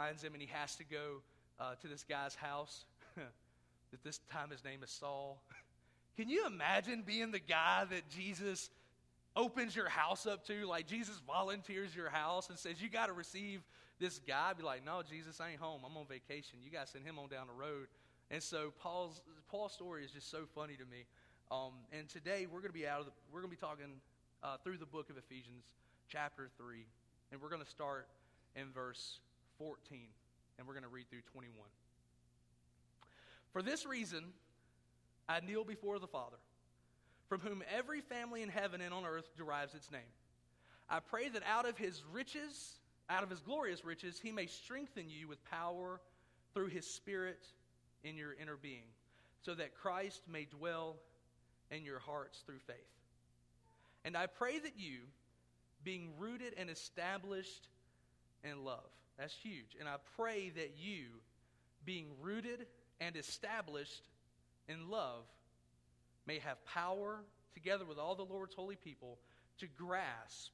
finds 0.00 0.22
him 0.22 0.32
and 0.32 0.40
he 0.40 0.48
has 0.50 0.76
to 0.76 0.84
go 0.84 1.20
uh, 1.58 1.74
to 1.82 1.86
this 1.86 2.04
guy's 2.08 2.34
house. 2.34 2.84
that 3.16 4.02
this 4.02 4.20
time 4.32 4.50
his 4.50 4.64
name 4.64 4.82
is 4.82 4.90
Saul. 4.90 5.42
Can 6.16 6.28
you 6.30 6.46
imagine 6.46 7.02
being 7.06 7.32
the 7.32 7.40
guy 7.40 7.84
that 7.90 8.08
Jesus 8.08 8.70
opens 9.36 9.76
your 9.76 9.88
house 9.88 10.26
up 10.26 10.46
to? 10.46 10.66
Like 10.66 10.86
Jesus 10.86 11.20
volunteers 11.26 11.94
your 11.94 12.08
house 12.08 12.48
and 12.48 12.58
says, 12.58 12.80
You 12.80 12.88
got 12.88 13.06
to 13.06 13.12
receive 13.12 13.60
this 13.98 14.20
guy. 14.26 14.52
Be 14.54 14.62
like, 14.62 14.86
No, 14.86 15.02
Jesus, 15.02 15.38
I 15.40 15.50
ain't 15.50 15.60
home. 15.60 15.82
I'm 15.84 15.96
on 15.96 16.06
vacation. 16.06 16.60
You 16.64 16.70
got 16.70 16.86
to 16.86 16.92
send 16.92 17.04
him 17.04 17.18
on 17.18 17.28
down 17.28 17.46
the 17.46 17.52
road. 17.52 17.88
And 18.30 18.42
so 18.42 18.72
Paul's, 18.80 19.20
Paul's 19.50 19.72
story 19.72 20.04
is 20.04 20.12
just 20.12 20.30
so 20.30 20.44
funny 20.54 20.74
to 20.74 20.84
me. 20.84 21.04
Um, 21.50 21.72
and 21.92 22.08
today 22.08 22.46
we're 22.50 22.60
going 22.60 22.72
to 22.72 22.78
be 22.78 22.86
out 22.86 23.00
of 23.00 23.06
the, 23.06 23.12
we're 23.30 23.40
going 23.40 23.50
to 23.50 23.56
be 23.56 23.60
talking 23.60 24.00
uh, 24.42 24.56
through 24.64 24.78
the 24.78 24.86
book 24.86 25.10
of 25.10 25.18
Ephesians, 25.18 25.64
chapter 26.08 26.48
3. 26.56 26.86
And 27.32 27.42
we're 27.42 27.50
going 27.50 27.62
to 27.62 27.68
start 27.68 28.06
in 28.56 28.72
verse 28.72 29.18
14. 29.60 30.00
And 30.58 30.66
we're 30.66 30.74
going 30.74 30.82
to 30.82 30.88
read 30.88 31.08
through 31.08 31.22
21. 31.32 31.54
For 33.52 33.62
this 33.62 33.86
reason, 33.86 34.24
I 35.28 35.40
kneel 35.40 35.64
before 35.64 35.98
the 35.98 36.06
Father, 36.06 36.38
from 37.28 37.40
whom 37.40 37.62
every 37.72 38.00
family 38.00 38.42
in 38.42 38.48
heaven 38.48 38.80
and 38.80 38.92
on 38.92 39.04
earth 39.04 39.30
derives 39.36 39.74
its 39.74 39.90
name. 39.92 40.00
I 40.88 40.98
pray 40.98 41.28
that 41.28 41.42
out 41.46 41.68
of 41.68 41.78
his 41.78 42.02
riches, 42.12 42.78
out 43.08 43.22
of 43.22 43.30
his 43.30 43.40
glorious 43.40 43.84
riches, 43.84 44.18
he 44.20 44.32
may 44.32 44.46
strengthen 44.46 45.08
you 45.08 45.28
with 45.28 45.44
power 45.44 46.00
through 46.54 46.68
his 46.68 46.86
Spirit 46.86 47.46
in 48.02 48.16
your 48.16 48.34
inner 48.40 48.56
being, 48.56 48.88
so 49.42 49.54
that 49.54 49.74
Christ 49.74 50.22
may 50.28 50.46
dwell 50.46 50.96
in 51.70 51.84
your 51.84 51.98
hearts 52.00 52.42
through 52.46 52.58
faith. 52.66 52.76
And 54.04 54.16
I 54.16 54.26
pray 54.26 54.58
that 54.58 54.78
you, 54.78 55.00
being 55.84 56.10
rooted 56.18 56.54
and 56.56 56.70
established 56.70 57.68
in 58.42 58.64
love, 58.64 58.90
that's 59.20 59.34
huge. 59.34 59.76
And 59.78 59.88
I 59.88 59.96
pray 60.16 60.50
that 60.56 60.72
you, 60.78 61.04
being 61.84 62.06
rooted 62.20 62.66
and 63.00 63.16
established 63.16 64.08
in 64.68 64.90
love, 64.90 65.24
may 66.26 66.38
have 66.38 66.64
power, 66.64 67.20
together 67.54 67.84
with 67.84 67.98
all 67.98 68.14
the 68.14 68.24
Lord's 68.24 68.54
holy 68.54 68.76
people, 68.76 69.18
to 69.58 69.66
grasp 69.76 70.52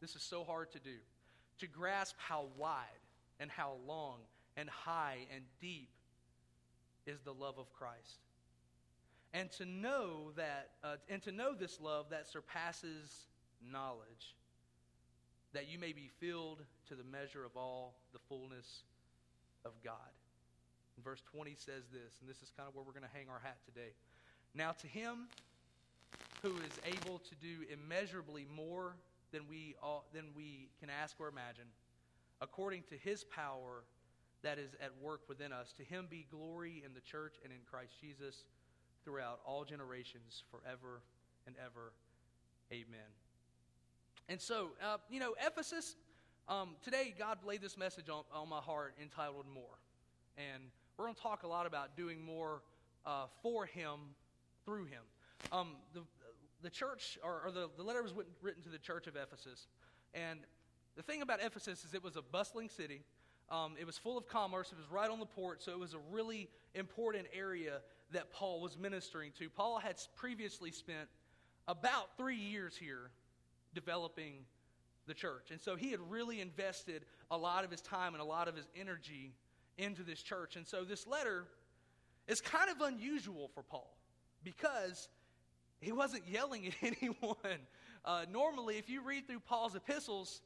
this 0.00 0.16
is 0.16 0.22
so 0.22 0.44
hard 0.44 0.72
to 0.72 0.78
do 0.78 0.96
to 1.60 1.66
grasp 1.66 2.16
how 2.18 2.46
wide 2.56 2.84
and 3.38 3.50
how 3.50 3.74
long 3.86 4.18
and 4.56 4.68
high 4.68 5.18
and 5.34 5.44
deep 5.60 5.90
is 7.06 7.20
the 7.20 7.32
love 7.32 7.58
of 7.58 7.72
Christ. 7.72 8.18
And 9.32 9.50
to 9.52 9.64
know 9.64 10.32
that, 10.36 10.70
uh, 10.82 10.96
and 11.08 11.22
to 11.22 11.32
know 11.32 11.54
this 11.54 11.78
love 11.80 12.06
that 12.10 12.28
surpasses 12.28 13.26
knowledge, 13.62 14.34
that 15.52 15.68
you 15.68 15.78
may 15.78 15.92
be 15.92 16.10
filled 16.20 16.62
to 16.88 16.94
the 16.94 17.04
measure 17.04 17.44
of 17.44 17.56
all 17.56 17.94
the 18.12 18.18
fullness 18.28 18.84
of 19.64 19.72
God. 19.84 20.14
And 20.96 21.04
verse 21.04 21.22
20 21.32 21.54
says 21.56 21.84
this, 21.92 22.18
and 22.20 22.28
this 22.28 22.42
is 22.42 22.50
kind 22.56 22.68
of 22.68 22.74
where 22.74 22.84
we're 22.84 22.92
going 22.92 23.08
to 23.08 23.16
hang 23.16 23.28
our 23.28 23.40
hat 23.42 23.58
today. 23.64 23.92
Now, 24.54 24.72
to 24.72 24.86
him 24.86 25.28
who 26.42 26.56
is 26.56 26.80
able 26.84 27.18
to 27.18 27.34
do 27.36 27.66
immeasurably 27.72 28.46
more 28.54 28.96
than 29.32 29.42
we, 29.48 29.74
all, 29.82 30.06
than 30.12 30.24
we 30.34 30.68
can 30.80 30.88
ask 30.90 31.16
or 31.20 31.28
imagine, 31.28 31.66
according 32.40 32.82
to 32.90 32.96
his 32.96 33.24
power 33.24 33.84
that 34.42 34.58
is 34.58 34.70
at 34.82 34.90
work 35.02 35.20
within 35.28 35.52
us. 35.52 35.72
To 35.76 35.84
him 35.84 36.06
be 36.08 36.26
glory 36.30 36.82
in 36.84 36.94
the 36.94 37.00
church 37.00 37.34
and 37.44 37.52
in 37.52 37.58
Christ 37.70 37.92
Jesus 38.00 38.44
throughout 39.04 39.40
all 39.44 39.64
generations, 39.64 40.42
forever 40.50 41.02
and 41.46 41.54
ever. 41.64 41.92
Amen. 42.72 43.29
And 44.30 44.40
so, 44.40 44.68
uh, 44.80 44.98
you 45.10 45.18
know, 45.18 45.34
Ephesus, 45.44 45.96
um, 46.48 46.76
today 46.84 47.12
God 47.18 47.38
laid 47.44 47.60
this 47.60 47.76
message 47.76 48.08
on, 48.08 48.22
on 48.32 48.48
my 48.48 48.60
heart 48.60 48.94
entitled 49.02 49.46
More. 49.52 49.80
And 50.38 50.62
we're 50.96 51.06
going 51.06 51.16
to 51.16 51.20
talk 51.20 51.42
a 51.42 51.48
lot 51.48 51.66
about 51.66 51.96
doing 51.96 52.24
more 52.24 52.62
uh, 53.04 53.24
for 53.42 53.66
Him 53.66 53.98
through 54.64 54.84
Him. 54.84 55.02
Um, 55.50 55.70
the, 55.94 56.02
the 56.62 56.70
church, 56.70 57.18
or, 57.24 57.42
or 57.46 57.50
the, 57.50 57.70
the 57.76 57.82
letter 57.82 58.04
was 58.04 58.12
written 58.40 58.62
to 58.62 58.68
the 58.68 58.78
church 58.78 59.08
of 59.08 59.16
Ephesus. 59.16 59.66
And 60.14 60.38
the 60.96 61.02
thing 61.02 61.22
about 61.22 61.40
Ephesus 61.42 61.84
is 61.84 61.92
it 61.92 62.04
was 62.04 62.14
a 62.14 62.22
bustling 62.22 62.68
city. 62.68 63.02
Um, 63.50 63.74
it 63.80 63.84
was 63.84 63.98
full 63.98 64.16
of 64.16 64.28
commerce. 64.28 64.70
It 64.70 64.78
was 64.78 64.88
right 64.92 65.10
on 65.10 65.18
the 65.18 65.26
port, 65.26 65.60
so 65.60 65.72
it 65.72 65.78
was 65.80 65.94
a 65.94 66.00
really 66.12 66.48
important 66.76 67.26
area 67.36 67.80
that 68.12 68.32
Paul 68.32 68.60
was 68.60 68.78
ministering 68.78 69.32
to. 69.40 69.50
Paul 69.50 69.80
had 69.80 69.96
previously 70.14 70.70
spent 70.70 71.08
about 71.66 72.16
three 72.16 72.36
years 72.36 72.76
here 72.76 73.10
developing 73.74 74.44
the 75.06 75.14
church. 75.14 75.50
And 75.50 75.60
so 75.60 75.76
he 75.76 75.90
had 75.90 76.00
really 76.08 76.40
invested 76.40 77.04
a 77.30 77.36
lot 77.36 77.64
of 77.64 77.70
his 77.70 77.80
time 77.80 78.14
and 78.14 78.22
a 78.22 78.26
lot 78.26 78.48
of 78.48 78.56
his 78.56 78.68
energy 78.78 79.34
into 79.78 80.02
this 80.02 80.22
church. 80.22 80.56
And 80.56 80.66
so 80.66 80.84
this 80.84 81.06
letter 81.06 81.46
is 82.28 82.40
kind 82.40 82.70
of 82.70 82.80
unusual 82.80 83.50
for 83.54 83.62
Paul 83.62 83.96
because 84.44 85.08
he 85.80 85.92
wasn't 85.92 86.26
yelling 86.28 86.66
at 86.66 86.74
anyone. 86.82 87.60
Uh, 88.04 88.24
normally, 88.30 88.78
if 88.78 88.88
you 88.88 89.02
read 89.02 89.26
through 89.26 89.40
Paul's 89.40 89.74
epistles, 89.74 90.42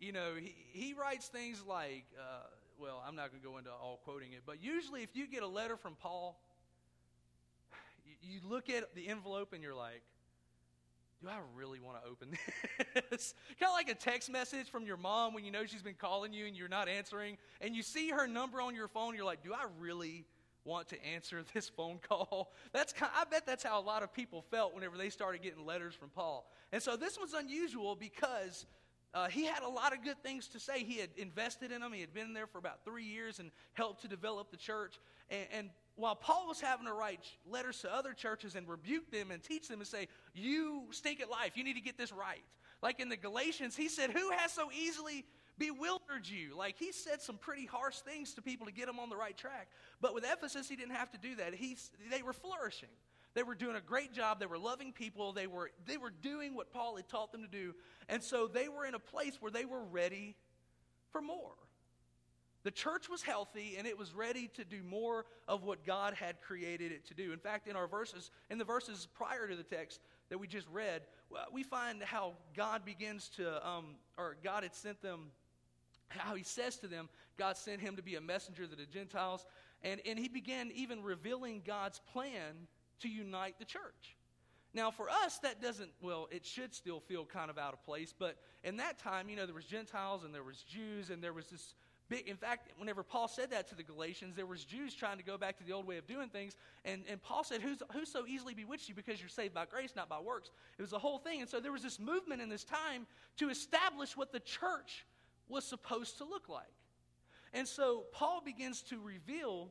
you 0.00 0.12
know, 0.12 0.34
he, 0.38 0.54
he 0.72 0.94
writes 0.94 1.28
things 1.28 1.62
like, 1.66 2.04
uh, 2.18 2.46
well, 2.78 3.02
I'm 3.06 3.14
not 3.14 3.30
going 3.30 3.40
to 3.40 3.48
go 3.48 3.58
into 3.58 3.70
all 3.70 4.00
quoting 4.04 4.32
it, 4.32 4.42
but 4.44 4.62
usually 4.62 5.02
if 5.02 5.14
you 5.14 5.26
get 5.28 5.42
a 5.42 5.48
letter 5.48 5.76
from 5.76 5.94
Paul, 5.94 6.40
you, 8.04 8.34
you 8.34 8.40
look 8.48 8.68
at 8.68 8.94
the 8.94 9.08
envelope 9.08 9.52
and 9.52 9.62
you're 9.62 9.74
like, 9.74 10.02
do 11.22 11.28
I 11.28 11.38
really 11.54 11.78
want 11.78 12.02
to 12.02 12.10
open 12.10 12.30
this? 13.10 13.34
kind 13.60 13.70
of 13.70 13.74
like 13.74 13.88
a 13.88 13.94
text 13.94 14.30
message 14.30 14.68
from 14.68 14.84
your 14.84 14.96
mom 14.96 15.34
when 15.34 15.44
you 15.44 15.52
know 15.52 15.64
she's 15.64 15.82
been 15.82 15.94
calling 15.94 16.32
you 16.32 16.46
and 16.46 16.56
you're 16.56 16.68
not 16.68 16.88
answering, 16.88 17.38
and 17.60 17.76
you 17.76 17.82
see 17.82 18.10
her 18.10 18.26
number 18.26 18.60
on 18.60 18.74
your 18.74 18.88
phone, 18.88 19.14
you're 19.14 19.24
like, 19.24 19.42
do 19.42 19.52
I 19.52 19.66
really 19.78 20.24
want 20.64 20.88
to 20.88 21.04
answer 21.04 21.44
this 21.54 21.68
phone 21.68 22.00
call? 22.08 22.52
That's 22.72 22.92
kind 22.92 23.10
of, 23.14 23.26
I 23.26 23.30
bet 23.30 23.46
that's 23.46 23.62
how 23.62 23.80
a 23.80 23.84
lot 23.84 24.02
of 24.02 24.12
people 24.12 24.42
felt 24.50 24.74
whenever 24.74 24.98
they 24.98 25.10
started 25.10 25.42
getting 25.42 25.64
letters 25.64 25.94
from 25.94 26.10
Paul. 26.10 26.50
And 26.72 26.82
so 26.82 26.96
this 26.96 27.18
was 27.18 27.34
unusual 27.34 27.94
because 27.94 28.66
uh, 29.14 29.28
he 29.28 29.44
had 29.44 29.62
a 29.62 29.68
lot 29.68 29.92
of 29.92 30.02
good 30.02 30.20
things 30.22 30.48
to 30.48 30.58
say. 30.60 30.82
He 30.82 30.98
had 30.98 31.10
invested 31.16 31.70
in 31.70 31.82
them. 31.82 31.92
He 31.92 32.00
had 32.00 32.14
been 32.14 32.32
there 32.32 32.46
for 32.46 32.58
about 32.58 32.84
three 32.84 33.04
years 33.04 33.38
and 33.38 33.50
helped 33.74 34.02
to 34.02 34.08
develop 34.08 34.50
the 34.50 34.56
church. 34.56 34.98
And, 35.30 35.46
and 35.52 35.70
while 35.96 36.14
Paul 36.14 36.48
was 36.48 36.60
having 36.60 36.86
to 36.86 36.92
write 36.92 37.20
letters 37.46 37.80
to 37.80 37.94
other 37.94 38.12
churches 38.12 38.54
and 38.54 38.68
rebuke 38.68 39.10
them 39.10 39.30
and 39.30 39.42
teach 39.42 39.68
them 39.68 39.80
and 39.80 39.86
say, 39.86 40.08
You 40.34 40.84
stink 40.90 41.20
at 41.20 41.30
life. 41.30 41.56
You 41.56 41.64
need 41.64 41.74
to 41.74 41.80
get 41.80 41.98
this 41.98 42.12
right. 42.12 42.42
Like 42.82 42.98
in 42.98 43.08
the 43.08 43.16
Galatians, 43.16 43.76
he 43.76 43.88
said, 43.88 44.10
Who 44.10 44.30
has 44.30 44.52
so 44.52 44.70
easily 44.72 45.24
bewildered 45.58 46.26
you? 46.26 46.56
Like 46.56 46.76
he 46.78 46.92
said 46.92 47.20
some 47.20 47.36
pretty 47.36 47.66
harsh 47.66 47.98
things 47.98 48.34
to 48.34 48.42
people 48.42 48.66
to 48.66 48.72
get 48.72 48.86
them 48.86 48.98
on 48.98 49.10
the 49.10 49.16
right 49.16 49.36
track. 49.36 49.68
But 50.00 50.14
with 50.14 50.24
Ephesus, 50.24 50.68
he 50.68 50.76
didn't 50.76 50.94
have 50.94 51.10
to 51.12 51.18
do 51.18 51.36
that. 51.36 51.54
He, 51.54 51.76
they 52.10 52.22
were 52.22 52.32
flourishing. 52.32 52.88
They 53.34 53.42
were 53.42 53.54
doing 53.54 53.76
a 53.76 53.80
great 53.80 54.12
job. 54.12 54.40
They 54.40 54.46
were 54.46 54.58
loving 54.58 54.92
people. 54.92 55.32
They 55.32 55.46
were, 55.46 55.70
they 55.86 55.96
were 55.96 56.10
doing 56.10 56.54
what 56.54 56.72
Paul 56.72 56.96
had 56.96 57.08
taught 57.08 57.32
them 57.32 57.42
to 57.42 57.48
do. 57.48 57.74
And 58.08 58.22
so 58.22 58.46
they 58.46 58.68
were 58.68 58.84
in 58.84 58.94
a 58.94 58.98
place 58.98 59.36
where 59.40 59.50
they 59.50 59.64
were 59.64 59.82
ready 59.82 60.36
for 61.10 61.22
more. 61.22 61.54
The 62.64 62.70
church 62.70 63.08
was 63.08 63.22
healthy 63.22 63.74
and 63.76 63.86
it 63.86 63.98
was 63.98 64.14
ready 64.14 64.48
to 64.54 64.64
do 64.64 64.82
more 64.82 65.26
of 65.48 65.64
what 65.64 65.84
God 65.84 66.14
had 66.14 66.40
created 66.40 66.92
it 66.92 67.06
to 67.06 67.14
do. 67.14 67.32
In 67.32 67.38
fact, 67.38 67.66
in 67.66 67.74
our 67.74 67.88
verses, 67.88 68.30
in 68.50 68.58
the 68.58 68.64
verses 68.64 69.08
prior 69.14 69.48
to 69.48 69.56
the 69.56 69.64
text 69.64 70.00
that 70.28 70.38
we 70.38 70.46
just 70.46 70.68
read, 70.68 71.02
we 71.52 71.62
find 71.62 72.02
how 72.02 72.34
God 72.56 72.84
begins 72.84 73.28
to, 73.36 73.66
um, 73.66 73.96
or 74.16 74.36
God 74.44 74.62
had 74.62 74.74
sent 74.74 75.02
them, 75.02 75.30
how 76.08 76.34
He 76.34 76.44
says 76.44 76.76
to 76.78 76.86
them, 76.86 77.08
God 77.36 77.56
sent 77.56 77.80
Him 77.80 77.96
to 77.96 78.02
be 78.02 78.14
a 78.14 78.20
messenger 78.20 78.66
to 78.66 78.76
the 78.76 78.86
Gentiles. 78.86 79.46
And, 79.82 80.00
and 80.06 80.18
He 80.18 80.28
began 80.28 80.70
even 80.74 81.02
revealing 81.02 81.62
God's 81.66 82.00
plan 82.12 82.68
to 83.00 83.08
unite 83.08 83.56
the 83.58 83.64
church. 83.64 84.16
Now, 84.74 84.90
for 84.90 85.10
us, 85.10 85.38
that 85.40 85.60
doesn't, 85.60 85.90
well, 86.00 86.28
it 86.30 86.46
should 86.46 86.72
still 86.74 87.00
feel 87.00 87.26
kind 87.26 87.50
of 87.50 87.58
out 87.58 87.74
of 87.74 87.84
place, 87.84 88.14
but 88.18 88.36
in 88.64 88.78
that 88.78 88.98
time, 88.98 89.28
you 89.28 89.36
know, 89.36 89.44
there 89.44 89.54
was 89.54 89.66
Gentiles 89.66 90.24
and 90.24 90.34
there 90.34 90.42
was 90.42 90.62
Jews 90.62 91.10
and 91.10 91.22
there 91.22 91.34
was 91.34 91.48
this 91.48 91.74
in 92.10 92.36
fact, 92.36 92.70
whenever 92.76 93.02
Paul 93.02 93.28
said 93.28 93.50
that 93.50 93.68
to 93.68 93.74
the 93.74 93.82
Galatians, 93.82 94.36
there 94.36 94.46
was 94.46 94.64
Jews 94.64 94.94
trying 94.94 95.16
to 95.18 95.24
go 95.24 95.38
back 95.38 95.56
to 95.58 95.64
the 95.64 95.72
old 95.72 95.86
way 95.86 95.96
of 95.96 96.06
doing 96.06 96.28
things, 96.28 96.56
and, 96.84 97.02
and 97.08 97.22
Paul 97.22 97.44
said, 97.44 97.62
Who's, 97.62 97.78
who 97.92 98.04
so 98.04 98.26
easily 98.26 98.54
bewitched 98.54 98.88
you 98.88 98.94
because 98.94 99.20
you're 99.20 99.28
saved 99.28 99.54
by 99.54 99.64
grace, 99.64 99.94
not 99.96 100.08
by 100.08 100.20
works? 100.20 100.50
It 100.78 100.82
was 100.82 100.92
a 100.92 100.98
whole 100.98 101.18
thing, 101.18 101.40
and 101.40 101.48
so 101.48 101.60
there 101.60 101.72
was 101.72 101.82
this 101.82 101.98
movement 101.98 102.42
in 102.42 102.48
this 102.48 102.64
time 102.64 103.06
to 103.38 103.48
establish 103.48 104.16
what 104.16 104.32
the 104.32 104.40
church 104.40 105.06
was 105.48 105.64
supposed 105.64 106.18
to 106.18 106.24
look 106.24 106.48
like. 106.48 106.64
And 107.54 107.66
so 107.66 108.04
Paul 108.12 108.42
begins 108.44 108.82
to 108.82 108.98
reveal 108.98 109.68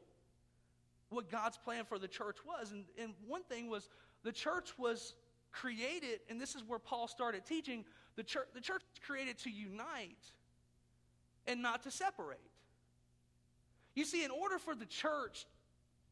what 1.09 1.29
God's 1.29 1.57
plan 1.57 1.83
for 1.85 1.99
the 1.99 2.07
church 2.07 2.37
was. 2.45 2.71
And, 2.71 2.85
and 2.97 3.13
one 3.27 3.43
thing 3.43 3.69
was 3.69 3.89
the 4.23 4.31
church 4.31 4.77
was 4.77 5.15
created, 5.51 6.21
and 6.29 6.39
this 6.39 6.55
is 6.55 6.63
where 6.63 6.79
Paul 6.79 7.07
started 7.07 7.45
teaching 7.45 7.85
the 8.15 8.23
church, 8.23 8.47
the 8.53 8.61
church 8.61 8.81
was 8.89 8.99
created 9.05 9.37
to 9.39 9.49
unite 9.49 10.31
and 11.47 11.61
not 11.61 11.83
to 11.83 11.91
separate. 11.91 12.39
You 13.95 14.05
see, 14.05 14.23
in 14.23 14.31
order 14.31 14.57
for 14.57 14.75
the 14.75 14.85
church 14.85 15.45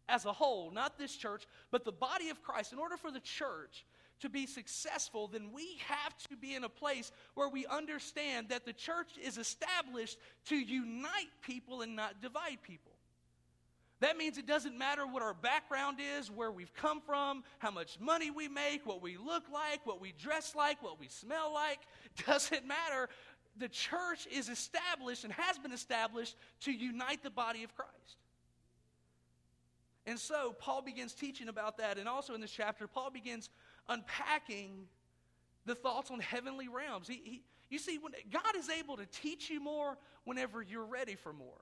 as 0.07 0.25
a 0.25 0.33
whole, 0.33 0.71
not 0.71 0.97
this 0.97 1.15
church, 1.15 1.45
but 1.71 1.85
the 1.85 1.91
body 1.91 2.29
of 2.29 2.41
Christ, 2.41 2.73
in 2.73 2.79
order 2.79 2.97
for 2.97 3.11
the 3.11 3.19
church 3.19 3.85
to 4.21 4.29
be 4.29 4.45
successful, 4.45 5.27
then 5.27 5.51
we 5.53 5.79
have 5.87 6.17
to 6.29 6.35
be 6.35 6.55
in 6.55 6.63
a 6.63 6.69
place 6.69 7.11
where 7.35 7.47
we 7.47 7.65
understand 7.67 8.49
that 8.49 8.65
the 8.65 8.73
church 8.73 9.11
is 9.23 9.37
established 9.37 10.17
to 10.45 10.55
unite 10.55 11.29
people 11.41 11.81
and 11.81 11.95
not 11.95 12.21
divide 12.21 12.57
people. 12.63 12.91
That 14.01 14.15
means 14.15 14.37
it 14.37 14.47
doesn't 14.47 14.77
matter 14.77 15.05
what 15.05 15.21
our 15.21 15.33
background 15.33 15.97
is, 16.17 16.31
where 16.31 16.51
we've 16.51 16.73
come 16.73 17.01
from, 17.01 17.43
how 17.57 17.71
much 17.71 17.99
money 17.99 18.31
we 18.31 18.47
make, 18.47 18.85
what 18.85 19.01
we 19.01 19.17
look 19.17 19.43
like, 19.51 19.85
what 19.85 19.99
we 19.99 20.13
dress 20.13 20.55
like, 20.55 20.81
what 20.81 20.99
we 20.99 21.09
smell 21.09 21.53
like. 21.53 21.79
Doesn't 22.25 22.65
matter. 22.65 23.09
The 23.59 23.67
church 23.67 24.27
is 24.31 24.50
established 24.50 25.23
and 25.23 25.33
has 25.33 25.57
been 25.57 25.71
established 25.71 26.35
to 26.61 26.71
unite 26.71 27.21
the 27.23 27.29
body 27.29 27.63
of 27.63 27.75
Christ. 27.75 28.17
And 30.06 30.17
so 30.17 30.56
Paul 30.57 30.81
begins 30.81 31.13
teaching 31.13 31.50
about 31.50 31.77
that. 31.77 31.97
And 31.97 32.07
also 32.07 32.33
in 32.33 32.41
this 32.41 32.51
chapter, 32.51 32.88
Paul 32.88 33.11
begins 33.11 33.50
unpacking 33.88 34.88
the 35.65 35.75
thoughts 35.75 36.09
on 36.09 36.19
heavenly 36.19 36.67
realms. 36.67 37.07
He, 37.07 37.21
he, 37.23 37.41
you 37.69 37.77
see, 37.77 37.97
when, 37.97 38.13
God 38.31 38.56
is 38.57 38.69
able 38.69 38.97
to 38.97 39.06
teach 39.06 39.50
you 39.50 39.59
more 39.59 39.97
whenever 40.23 40.62
you're 40.62 40.85
ready 40.85 41.15
for 41.15 41.33
more. 41.33 41.62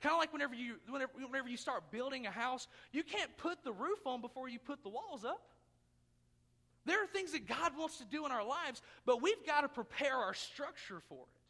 Kind 0.00 0.14
of 0.14 0.18
like 0.18 0.32
whenever 0.32 0.54
you, 0.54 0.76
whenever, 0.88 1.12
whenever 1.14 1.48
you 1.48 1.58
start 1.58 1.90
building 1.90 2.26
a 2.26 2.30
house, 2.30 2.66
you 2.90 3.02
can't 3.02 3.36
put 3.36 3.62
the 3.62 3.72
roof 3.72 4.06
on 4.06 4.20
before 4.20 4.48
you 4.48 4.58
put 4.58 4.82
the 4.82 4.88
walls 4.88 5.24
up. 5.24 5.42
There 6.86 7.02
are 7.02 7.06
things 7.06 7.32
that 7.32 7.46
God 7.46 7.72
wants 7.78 7.98
to 7.98 8.04
do 8.04 8.24
in 8.26 8.32
our 8.32 8.44
lives, 8.44 8.82
but 9.04 9.22
we've 9.22 9.44
got 9.46 9.62
to 9.62 9.68
prepare 9.68 10.16
our 10.16 10.34
structure 10.34 11.00
for 11.08 11.22
it. 11.22 11.40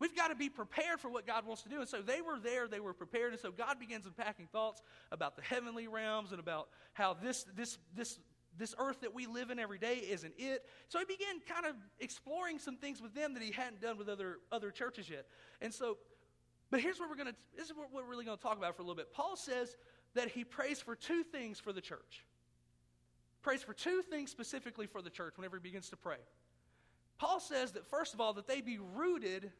We've 0.00 0.14
got 0.14 0.28
to 0.28 0.36
be 0.36 0.48
prepared 0.48 1.00
for 1.00 1.10
what 1.10 1.26
God 1.26 1.44
wants 1.44 1.62
to 1.62 1.68
do. 1.68 1.80
And 1.80 1.88
so 1.88 2.02
they 2.02 2.20
were 2.20 2.38
there, 2.38 2.68
they 2.68 2.78
were 2.78 2.92
prepared. 2.92 3.32
And 3.32 3.40
so 3.40 3.50
God 3.50 3.80
begins 3.80 4.06
unpacking 4.06 4.46
thoughts 4.52 4.82
about 5.10 5.36
the 5.36 5.42
heavenly 5.42 5.88
realms 5.88 6.30
and 6.30 6.38
about 6.38 6.68
how 6.92 7.14
this, 7.14 7.44
this, 7.56 7.78
this, 7.96 8.18
this 8.56 8.74
earth 8.78 9.00
that 9.00 9.12
we 9.12 9.26
live 9.26 9.50
in 9.50 9.58
every 9.58 9.78
day 9.78 9.96
isn't 10.08 10.34
it. 10.38 10.64
So 10.88 11.00
he 11.00 11.04
began 11.04 11.40
kind 11.48 11.66
of 11.66 11.74
exploring 11.98 12.60
some 12.60 12.76
things 12.76 13.02
with 13.02 13.14
them 13.14 13.34
that 13.34 13.42
he 13.42 13.50
hadn't 13.50 13.80
done 13.80 13.98
with 13.98 14.08
other, 14.08 14.38
other 14.52 14.70
churches 14.70 15.10
yet. 15.10 15.26
And 15.60 15.74
so, 15.74 15.98
but 16.70 16.80
here's 16.80 17.00
what 17.00 17.08
we're 17.08 17.16
going 17.16 17.28
to, 17.28 17.36
this 17.56 17.66
is 17.66 17.72
what 17.74 17.92
we're 17.92 18.08
really 18.08 18.24
going 18.24 18.36
to 18.36 18.42
talk 18.42 18.56
about 18.56 18.76
for 18.76 18.82
a 18.82 18.84
little 18.84 18.96
bit. 18.96 19.12
Paul 19.12 19.36
says 19.36 19.76
that 20.14 20.28
he 20.28 20.44
prays 20.44 20.80
for 20.80 20.94
two 20.94 21.24
things 21.24 21.58
for 21.58 21.72
the 21.72 21.80
church. 21.80 22.24
Prays 23.42 23.62
for 23.62 23.72
two 23.72 24.02
things 24.02 24.30
specifically 24.30 24.86
for 24.86 25.00
the 25.00 25.10
church 25.10 25.34
whenever 25.36 25.56
he 25.56 25.62
begins 25.62 25.88
to 25.90 25.96
pray. 25.96 26.18
Paul 27.18 27.40
says 27.40 27.72
that, 27.72 27.86
first 27.86 28.14
of 28.14 28.20
all, 28.20 28.32
that 28.34 28.46
they 28.46 28.60
be 28.60 28.78
rooted 28.94 29.50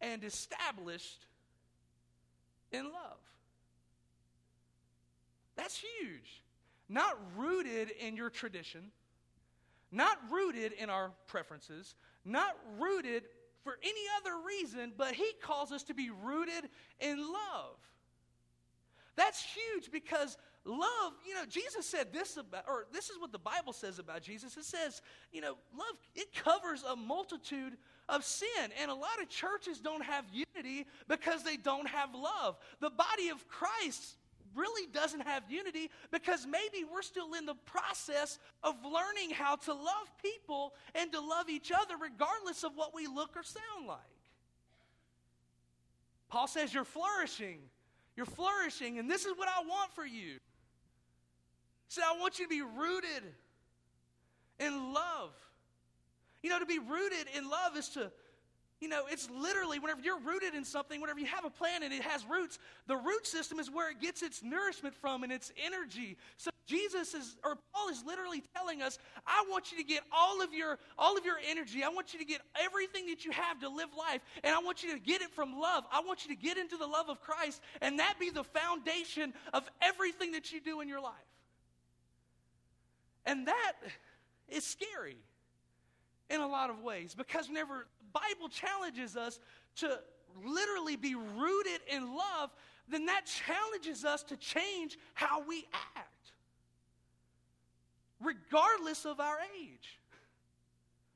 and 0.00 0.24
established 0.24 1.26
in 2.72 2.84
love. 2.84 3.18
That's 5.56 5.82
huge. 6.00 6.42
Not 6.88 7.18
rooted 7.36 7.90
in 7.90 8.16
your 8.16 8.30
tradition, 8.30 8.90
not 9.92 10.16
rooted 10.30 10.72
in 10.72 10.88
our 10.88 11.10
preferences, 11.26 11.96
not 12.24 12.56
rooted 12.78 13.24
for 13.64 13.76
any 13.82 14.00
other 14.18 14.32
reason, 14.46 14.92
but 14.96 15.14
He 15.14 15.30
calls 15.42 15.72
us 15.72 15.82
to 15.84 15.94
be 15.94 16.10
rooted 16.22 16.70
in 17.00 17.18
love. 17.18 17.76
That's 19.16 19.42
huge 19.42 19.90
because 19.90 20.38
love, 20.68 21.12
you 21.26 21.34
know, 21.34 21.44
Jesus 21.48 21.86
said 21.86 22.12
this 22.12 22.36
about, 22.36 22.64
or 22.68 22.86
this 22.92 23.10
is 23.10 23.18
what 23.18 23.32
the 23.32 23.38
Bible 23.38 23.72
says 23.72 23.98
about 23.98 24.22
Jesus. 24.22 24.56
It 24.56 24.64
says, 24.64 25.02
you 25.32 25.40
know, 25.40 25.56
love, 25.76 25.96
it 26.14 26.34
covers 26.34 26.84
a 26.84 26.94
multitude 26.94 27.76
of 28.08 28.24
sin. 28.24 28.70
And 28.80 28.90
a 28.90 28.94
lot 28.94 29.20
of 29.20 29.28
churches 29.28 29.80
don't 29.80 30.04
have 30.04 30.24
unity 30.32 30.86
because 31.08 31.42
they 31.42 31.56
don't 31.56 31.88
have 31.88 32.14
love. 32.14 32.56
The 32.80 32.90
body 32.90 33.30
of 33.30 33.48
Christ 33.48 34.16
really 34.54 34.88
doesn't 34.92 35.20
have 35.20 35.42
unity 35.48 35.90
because 36.10 36.46
maybe 36.46 36.84
we're 36.90 37.02
still 37.02 37.34
in 37.34 37.46
the 37.46 37.54
process 37.66 38.38
of 38.62 38.74
learning 38.84 39.30
how 39.30 39.56
to 39.56 39.72
love 39.72 40.10
people 40.22 40.74
and 40.94 41.12
to 41.12 41.20
love 41.20 41.48
each 41.48 41.72
other 41.72 41.94
regardless 42.00 42.64
of 42.64 42.72
what 42.74 42.94
we 42.94 43.06
look 43.06 43.36
or 43.36 43.42
sound 43.42 43.86
like. 43.86 43.98
Paul 46.28 46.46
says, 46.46 46.74
You're 46.74 46.84
flourishing. 46.84 47.58
You're 48.16 48.26
flourishing, 48.26 48.98
and 48.98 49.08
this 49.08 49.24
is 49.26 49.32
what 49.36 49.48
I 49.48 49.64
want 49.64 49.92
for 49.94 50.04
you. 50.04 50.38
Said, 51.88 52.04
I 52.06 52.18
want 52.18 52.38
you 52.38 52.44
to 52.44 52.48
be 52.48 52.62
rooted 52.62 53.22
in 54.60 54.92
love. 54.92 55.30
You 56.42 56.50
know, 56.50 56.58
to 56.58 56.66
be 56.66 56.78
rooted 56.78 57.26
in 57.36 57.48
love 57.48 57.76
is 57.76 57.88
to, 57.90 58.12
you 58.80 58.88
know, 58.88 59.04
it's 59.10 59.28
literally 59.30 59.78
whenever 59.78 60.00
you're 60.00 60.20
rooted 60.20 60.54
in 60.54 60.64
something, 60.64 61.00
whenever 61.00 61.18
you 61.18 61.26
have 61.26 61.44
a 61.44 61.50
plant 61.50 61.82
and 61.82 61.92
it 61.92 62.02
has 62.02 62.24
roots, 62.26 62.58
the 62.86 62.96
root 62.96 63.26
system 63.26 63.58
is 63.58 63.70
where 63.70 63.90
it 63.90 64.00
gets 64.00 64.22
its 64.22 64.42
nourishment 64.42 64.94
from 64.94 65.24
and 65.24 65.32
its 65.32 65.50
energy. 65.64 66.16
So 66.36 66.50
Jesus 66.66 67.14
is, 67.14 67.36
or 67.42 67.56
Paul 67.72 67.88
is 67.88 68.04
literally 68.06 68.44
telling 68.54 68.82
us, 68.82 68.98
I 69.26 69.44
want 69.50 69.72
you 69.72 69.78
to 69.78 69.84
get 69.84 70.02
all 70.12 70.42
of 70.42 70.52
your 70.52 70.78
all 70.98 71.16
of 71.16 71.24
your 71.24 71.38
energy. 71.48 71.82
I 71.82 71.88
want 71.88 72.12
you 72.12 72.20
to 72.20 72.26
get 72.26 72.42
everything 72.62 73.06
that 73.06 73.24
you 73.24 73.32
have 73.32 73.58
to 73.60 73.68
live 73.68 73.88
life, 73.98 74.20
and 74.44 74.54
I 74.54 74.58
want 74.58 74.84
you 74.84 74.92
to 74.92 74.98
get 75.00 75.22
it 75.22 75.30
from 75.30 75.58
love. 75.58 75.84
I 75.90 76.02
want 76.06 76.26
you 76.26 76.36
to 76.36 76.40
get 76.40 76.58
into 76.58 76.76
the 76.76 76.86
love 76.86 77.08
of 77.08 77.20
Christ, 77.20 77.62
and 77.80 77.98
that 77.98 78.16
be 78.20 78.30
the 78.30 78.44
foundation 78.44 79.32
of 79.54 79.68
everything 79.80 80.32
that 80.32 80.52
you 80.52 80.60
do 80.60 80.82
in 80.82 80.88
your 80.88 81.00
life. 81.00 81.14
And 83.28 83.46
that 83.46 83.74
is 84.48 84.64
scary 84.64 85.18
in 86.30 86.40
a 86.40 86.46
lot 86.46 86.70
of 86.70 86.82
ways 86.82 87.14
because 87.14 87.46
whenever 87.46 87.86
the 88.00 88.20
Bible 88.20 88.48
challenges 88.48 89.18
us 89.18 89.38
to 89.76 90.00
literally 90.42 90.96
be 90.96 91.14
rooted 91.14 91.80
in 91.92 92.16
love, 92.16 92.50
then 92.88 93.04
that 93.04 93.26
challenges 93.26 94.06
us 94.06 94.22
to 94.24 94.36
change 94.38 94.98
how 95.12 95.46
we 95.46 95.66
act, 95.94 96.32
regardless 98.22 99.04
of 99.04 99.20
our 99.20 99.36
age, 99.60 100.00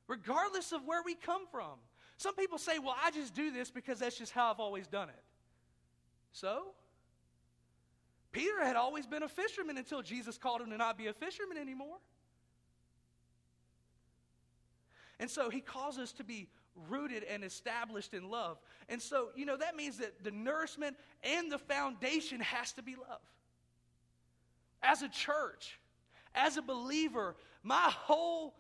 regardless 0.07 0.73
of 0.73 0.85
where 0.85 1.03
we 1.03 1.15
come 1.15 1.47
from. 1.51 1.79
Some 2.19 2.35
people 2.35 2.59
say, 2.59 2.79
well, 2.79 2.95
I 3.03 3.11
just 3.11 3.35
do 3.35 3.51
this 3.51 3.71
because 3.71 4.01
that's 4.01 4.19
just 4.19 4.33
how 4.33 4.51
I've 4.51 4.61
always 4.61 4.87
done 4.87 5.09
it. 5.09 5.23
So? 6.33 6.75
Peter 8.33 8.65
had 8.65 8.77
always 8.77 9.07
been 9.07 9.23
a 9.23 9.29
fisherman 9.29 9.77
until 9.77 10.03
Jesus 10.03 10.39
called 10.39 10.63
him 10.63 10.71
to 10.71 10.77
not 10.77 10.97
be 10.97 11.07
a 11.07 11.13
fisherman 11.13 11.59
anymore. 11.59 11.99
And 15.21 15.31
so 15.31 15.51
he 15.51 15.61
calls 15.61 15.99
us 15.99 16.13
to 16.15 16.25
be 16.25 16.49
rooted 16.89 17.23
and 17.25 17.45
established 17.45 18.15
in 18.15 18.31
love. 18.31 18.59
And 18.89 19.01
so, 19.01 19.29
you 19.37 19.45
know, 19.45 19.57
that 19.57 19.77
means 19.77 19.99
that 19.99 20.25
the 20.25 20.31
nourishment 20.31 20.97
and 21.23 21.53
the 21.53 21.59
foundation 21.59 22.41
has 22.41 22.73
to 22.73 22.83
be 22.83 22.97
love. 22.97 23.21
As 24.83 25.03
a 25.03 25.09
church, 25.09 25.79
as 26.35 26.57
a 26.57 26.63
believer, 26.63 27.37
my 27.63 27.89
whole 27.91 28.55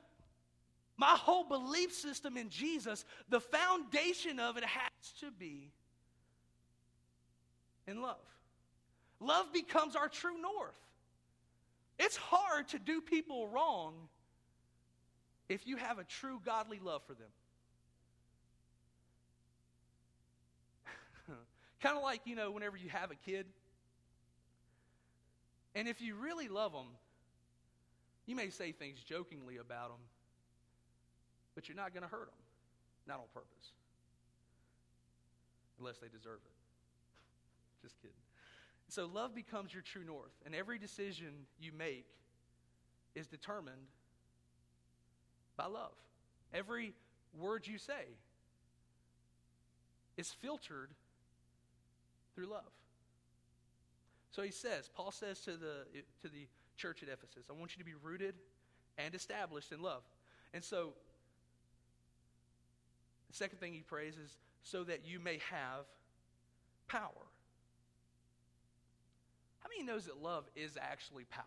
my 0.99 1.17
whole 1.17 1.43
belief 1.43 1.93
system 1.93 2.37
in 2.37 2.49
Jesus, 2.49 3.05
the 3.29 3.41
foundation 3.41 4.39
of 4.39 4.57
it 4.57 4.65
has 4.65 5.13
to 5.21 5.33
be 5.33 5.73
in 7.89 8.03
love. 8.03 8.19
Love 9.23 9.53
becomes 9.53 9.95
our 9.95 10.09
true 10.09 10.41
north. 10.41 10.79
It's 11.99 12.17
hard 12.17 12.69
to 12.69 12.79
do 12.79 13.01
people 13.01 13.47
wrong 13.49 13.95
if 15.49 15.67
you 15.67 15.77
have 15.77 15.99
a 15.99 16.05
true 16.05 16.41
godly 16.45 16.81
love 16.83 17.03
for 17.07 17.15
them. 17.15 17.29
kind 21.81 21.97
of 21.97 22.03
like, 22.03 22.23
you 22.25 22.35
know, 22.35 22.51
whenever 22.51 22.77
you 22.77 22.89
have 22.89 23.13
a 23.13 23.15
kid, 23.15 23.47
and 25.75 25.87
if 25.87 26.01
you 26.01 26.17
really 26.17 26.49
love 26.49 26.73
them, 26.73 26.89
you 28.27 28.35
may 28.35 28.51
say 28.51 28.73
things 28.73 29.01
jokingly 29.01 29.59
about 29.59 29.91
them, 29.91 30.01
but 31.55 31.69
you're 31.69 31.77
not 31.77 31.95
going 31.95 32.03
to 32.03 32.09
hurt 32.09 32.27
them. 32.27 32.35
Not 33.07 33.19
on 33.19 33.27
purpose. 33.33 33.73
Unless 35.79 35.99
they 35.99 36.09
deserve 36.09 36.39
it. 36.45 37.83
Just 37.83 38.01
kidding. 38.01 38.15
So 38.93 39.07
love 39.07 39.35
becomes 39.35 39.73
your 39.73 39.83
true 39.83 40.05
north, 40.05 40.35
and 40.45 40.55
every 40.55 40.79
decision 40.79 41.47
you 41.59 41.73
make 41.73 42.05
is 43.15 43.27
determined 43.27 43.89
by 45.57 45.65
love. 45.65 45.95
Every 46.53 46.93
word 47.33 47.67
you 47.67 47.79
say 47.79 48.05
is 50.19 50.31
filtered 50.31 50.91
through 52.35 52.49
love. 52.49 52.71
So 54.31 54.43
he 54.43 54.51
says, 54.51 54.91
Paul 54.95 55.11
says 55.11 55.41
to 55.41 55.53
the, 55.53 55.87
to 56.21 56.29
the 56.29 56.47
church 56.77 57.03
at 57.03 57.09
Ephesus, 57.09 57.47
I 57.49 57.55
want 57.55 57.75
you 57.75 57.79
to 57.79 57.87
be 57.87 57.95
rooted 57.95 58.35
and 58.99 59.15
established 59.15 59.73
in 59.73 59.81
love. 59.81 60.03
And 60.53 60.63
so, 60.63 60.93
the 63.31 63.37
second 63.37 63.59
thing 63.59 63.73
he 63.73 63.81
prays 63.81 64.19
is 64.23 64.37
so 64.63 64.85
that 64.85 65.07
you 65.07 65.19
may 65.19 65.39
have 65.51 65.87
power. 66.89 67.32
Many 69.75 69.87
knows 69.87 70.07
that 70.07 70.23
love 70.23 70.45
is 70.55 70.77
actually 70.81 71.25
power? 71.25 71.45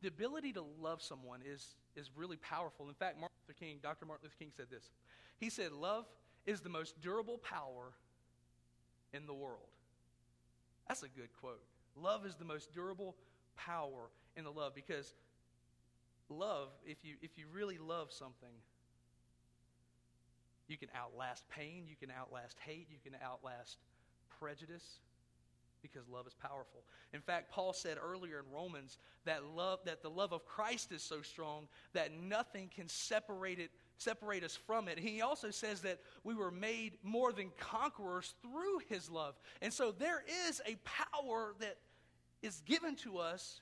The 0.00 0.08
ability 0.08 0.52
to 0.54 0.64
love 0.80 1.02
someone 1.02 1.40
is 1.44 1.76
is 1.96 2.10
really 2.16 2.36
powerful. 2.36 2.88
In 2.88 2.94
fact, 2.94 3.18
Martin 3.18 3.36
Luther 3.46 3.58
King, 3.58 3.78
Dr. 3.82 4.06
Martin 4.06 4.24
Luther 4.24 4.36
King 4.38 4.50
said 4.56 4.66
this. 4.70 4.90
He 5.38 5.50
said, 5.50 5.72
Love 5.72 6.06
is 6.46 6.60
the 6.60 6.68
most 6.68 7.00
durable 7.00 7.38
power 7.38 7.92
in 9.12 9.26
the 9.26 9.34
world. 9.34 9.68
That's 10.88 11.02
a 11.02 11.08
good 11.08 11.28
quote. 11.40 11.62
Love 11.96 12.26
is 12.26 12.36
the 12.36 12.44
most 12.44 12.72
durable 12.72 13.14
power 13.56 14.10
in 14.36 14.44
the 14.44 14.50
love 14.50 14.74
because 14.74 15.14
love, 16.28 16.68
if 16.86 17.04
you, 17.04 17.16
if 17.20 17.36
you 17.36 17.46
really 17.52 17.78
love 17.78 18.10
something, 18.10 18.54
you 20.68 20.78
can 20.78 20.88
outlast 20.96 21.48
pain, 21.50 21.84
you 21.86 21.96
can 21.96 22.10
outlast 22.10 22.56
hate, 22.64 22.88
you 22.90 22.98
can 23.04 23.18
outlast 23.22 23.76
prejudice 24.40 25.00
because 25.82 26.08
love 26.08 26.26
is 26.26 26.34
powerful. 26.34 26.84
In 27.12 27.20
fact, 27.20 27.50
Paul 27.50 27.72
said 27.72 27.98
earlier 28.02 28.38
in 28.38 28.54
Romans 28.54 28.98
that 29.24 29.44
love 29.44 29.80
that 29.84 30.02
the 30.02 30.10
love 30.10 30.32
of 30.32 30.46
Christ 30.46 30.92
is 30.92 31.02
so 31.02 31.22
strong 31.22 31.68
that 31.92 32.12
nothing 32.12 32.70
can 32.74 32.88
separate 32.88 33.58
it 33.58 33.70
separate 33.98 34.42
us 34.42 34.56
from 34.56 34.88
it. 34.88 34.98
He 34.98 35.22
also 35.22 35.50
says 35.50 35.80
that 35.82 36.00
we 36.24 36.34
were 36.34 36.50
made 36.50 36.94
more 37.02 37.32
than 37.32 37.50
conquerors 37.58 38.34
through 38.42 38.80
his 38.88 39.08
love. 39.08 39.38
And 39.60 39.72
so 39.72 39.92
there 39.92 40.24
is 40.48 40.60
a 40.66 40.76
power 40.84 41.54
that 41.60 41.76
is 42.42 42.60
given 42.66 42.96
to 42.96 43.18
us 43.18 43.60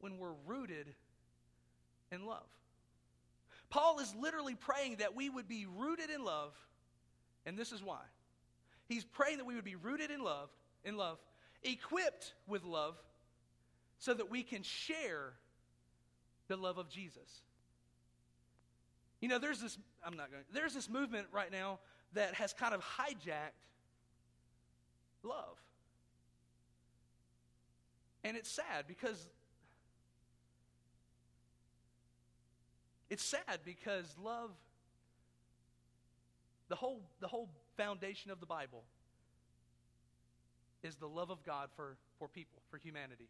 when 0.00 0.18
we're 0.18 0.34
rooted 0.46 0.94
in 2.10 2.26
love. 2.26 2.46
Paul 3.70 4.00
is 4.00 4.14
literally 4.14 4.54
praying 4.54 4.96
that 4.96 5.14
we 5.14 5.28
would 5.28 5.46
be 5.46 5.66
rooted 5.66 6.10
in 6.10 6.24
love, 6.24 6.54
and 7.44 7.56
this 7.56 7.70
is 7.70 7.82
why. 7.82 8.00
He's 8.88 9.04
praying 9.04 9.38
that 9.38 9.44
we 9.44 9.54
would 9.54 9.64
be 9.64 9.76
rooted 9.76 10.10
in 10.10 10.22
love, 10.22 10.48
in 10.84 10.96
love, 10.96 11.18
equipped 11.62 12.34
with 12.46 12.64
love, 12.64 12.96
so 13.98 14.14
that 14.14 14.30
we 14.30 14.42
can 14.42 14.62
share 14.62 15.32
the 16.48 16.56
love 16.56 16.78
of 16.78 16.88
Jesus. 16.88 17.42
You 19.20 19.28
know, 19.28 19.38
there's 19.38 19.60
this 19.60 19.76
I'm 20.04 20.16
not 20.16 20.30
going 20.30 20.44
there's 20.52 20.74
this 20.74 20.88
movement 20.88 21.26
right 21.32 21.50
now 21.50 21.80
that 22.14 22.34
has 22.34 22.52
kind 22.52 22.74
of 22.74 22.82
hijacked 22.82 23.52
love. 25.22 25.58
And 28.24 28.36
it's 28.36 28.50
sad 28.50 28.86
because 28.86 29.28
it's 33.10 33.22
sad 33.22 33.60
because 33.64 34.14
love 34.22 34.50
the 36.68 36.76
whole 36.76 37.00
the 37.20 37.28
whole 37.28 37.48
foundation 37.76 38.30
of 38.30 38.40
the 38.40 38.46
Bible 38.46 38.84
is 40.88 40.96
the 40.96 41.06
love 41.06 41.30
of 41.30 41.44
God 41.44 41.68
for, 41.76 41.96
for 42.18 42.26
people, 42.26 42.58
for 42.70 42.78
humanity. 42.78 43.28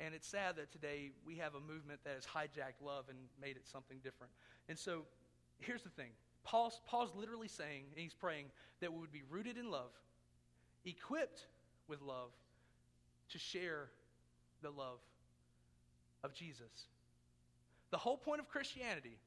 And 0.00 0.14
it's 0.14 0.26
sad 0.26 0.56
that 0.56 0.72
today 0.72 1.12
we 1.24 1.36
have 1.36 1.54
a 1.54 1.60
movement 1.60 2.00
that 2.04 2.14
has 2.14 2.26
hijacked 2.26 2.84
love 2.84 3.04
and 3.08 3.18
made 3.40 3.56
it 3.56 3.66
something 3.66 3.98
different. 4.02 4.32
And 4.68 4.76
so 4.76 5.02
here's 5.60 5.82
the 5.82 5.90
thing 5.90 6.10
Paul's, 6.44 6.80
Paul's 6.86 7.14
literally 7.14 7.48
saying, 7.48 7.84
and 7.90 8.02
he's 8.02 8.14
praying, 8.14 8.46
that 8.80 8.92
we 8.92 8.98
would 8.98 9.12
be 9.12 9.22
rooted 9.30 9.56
in 9.56 9.70
love, 9.70 9.92
equipped 10.84 11.46
with 11.86 12.02
love 12.02 12.30
to 13.30 13.38
share 13.38 13.90
the 14.60 14.70
love 14.70 14.98
of 16.24 16.34
Jesus. 16.34 16.88
The 17.90 17.98
whole 17.98 18.16
point 18.16 18.40
of 18.40 18.48
Christianity 18.48 19.18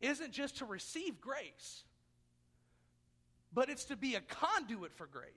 isn't 0.00 0.32
just 0.32 0.58
to 0.58 0.64
receive 0.64 1.20
grace, 1.20 1.84
but 3.52 3.68
it's 3.68 3.84
to 3.86 3.96
be 3.96 4.16
a 4.16 4.20
conduit 4.20 4.92
for 4.92 5.06
grace. 5.06 5.28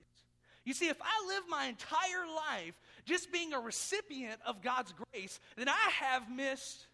You 0.64 0.72
see, 0.72 0.88
if 0.88 1.00
I 1.02 1.26
live 1.28 1.44
my 1.48 1.66
entire 1.66 2.26
life 2.26 2.74
just 3.04 3.30
being 3.30 3.52
a 3.52 3.60
recipient 3.60 4.40
of 4.46 4.62
God's 4.62 4.94
grace, 5.12 5.38
then 5.56 5.68
I 5.68 5.90
have 6.00 6.30
missed 6.30 6.86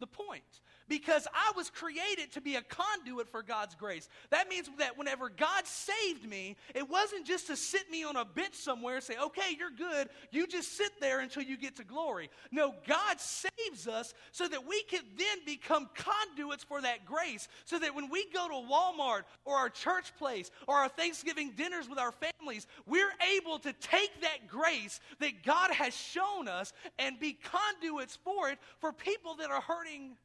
the 0.00 0.06
point 0.06 0.42
because 0.88 1.26
I 1.34 1.52
was 1.56 1.70
created 1.70 2.32
to 2.32 2.40
be 2.40 2.56
a 2.56 2.62
conduit 2.62 3.28
for 3.28 3.42
God's 3.42 3.74
grace. 3.74 4.08
That 4.30 4.48
means 4.48 4.68
that 4.78 4.96
whenever 4.96 5.28
God 5.28 5.66
saved 5.66 6.28
me, 6.28 6.56
it 6.74 6.88
wasn't 6.88 7.26
just 7.26 7.48
to 7.48 7.56
sit 7.56 7.90
me 7.90 8.04
on 8.04 8.16
a 8.16 8.24
bench 8.24 8.54
somewhere 8.54 8.96
and 8.96 9.04
say, 9.04 9.14
okay, 9.22 9.56
you're 9.58 9.70
good. 9.70 10.08
You 10.30 10.46
just 10.46 10.76
sit 10.76 10.92
there 11.00 11.20
until 11.20 11.42
you 11.42 11.56
get 11.56 11.76
to 11.76 11.84
glory. 11.84 12.30
No, 12.50 12.74
God 12.86 13.20
saves 13.20 13.88
us 13.88 14.14
so 14.32 14.46
that 14.48 14.66
we 14.66 14.82
can 14.84 15.02
then 15.16 15.38
become 15.44 15.88
conduits 15.94 16.64
for 16.64 16.80
that 16.80 17.04
grace. 17.04 17.48
So 17.64 17.78
that 17.78 17.94
when 17.94 18.10
we 18.10 18.26
go 18.32 18.48
to 18.48 18.68
Walmart 18.68 19.22
or 19.44 19.56
our 19.56 19.68
church 19.68 20.16
place 20.18 20.50
or 20.68 20.76
our 20.76 20.88
Thanksgiving 20.88 21.52
dinners 21.56 21.88
with 21.88 21.98
our 21.98 22.12
families, 22.12 22.66
we're 22.86 23.12
able 23.36 23.58
to 23.60 23.72
take 23.74 24.20
that 24.22 24.48
grace 24.48 25.00
that 25.20 25.42
God 25.44 25.70
has 25.72 25.94
shown 25.94 26.48
us 26.48 26.72
and 26.98 27.18
be 27.18 27.32
conduits 27.32 28.18
for 28.24 28.50
it 28.50 28.58
for 28.78 28.92
people 28.92 29.36
that 29.36 29.50
are 29.50 29.60
hurting 29.60 30.16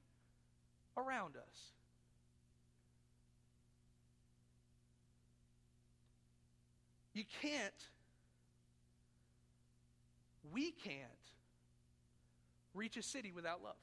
around 0.98 1.36
us. 1.38 1.72
You 7.14 7.24
can't, 7.42 7.74
we 10.54 10.72
can't 10.72 10.98
reach 12.74 12.96
a 12.98 13.04
city 13.04 13.32
without 13.34 13.62
love. 13.62 13.76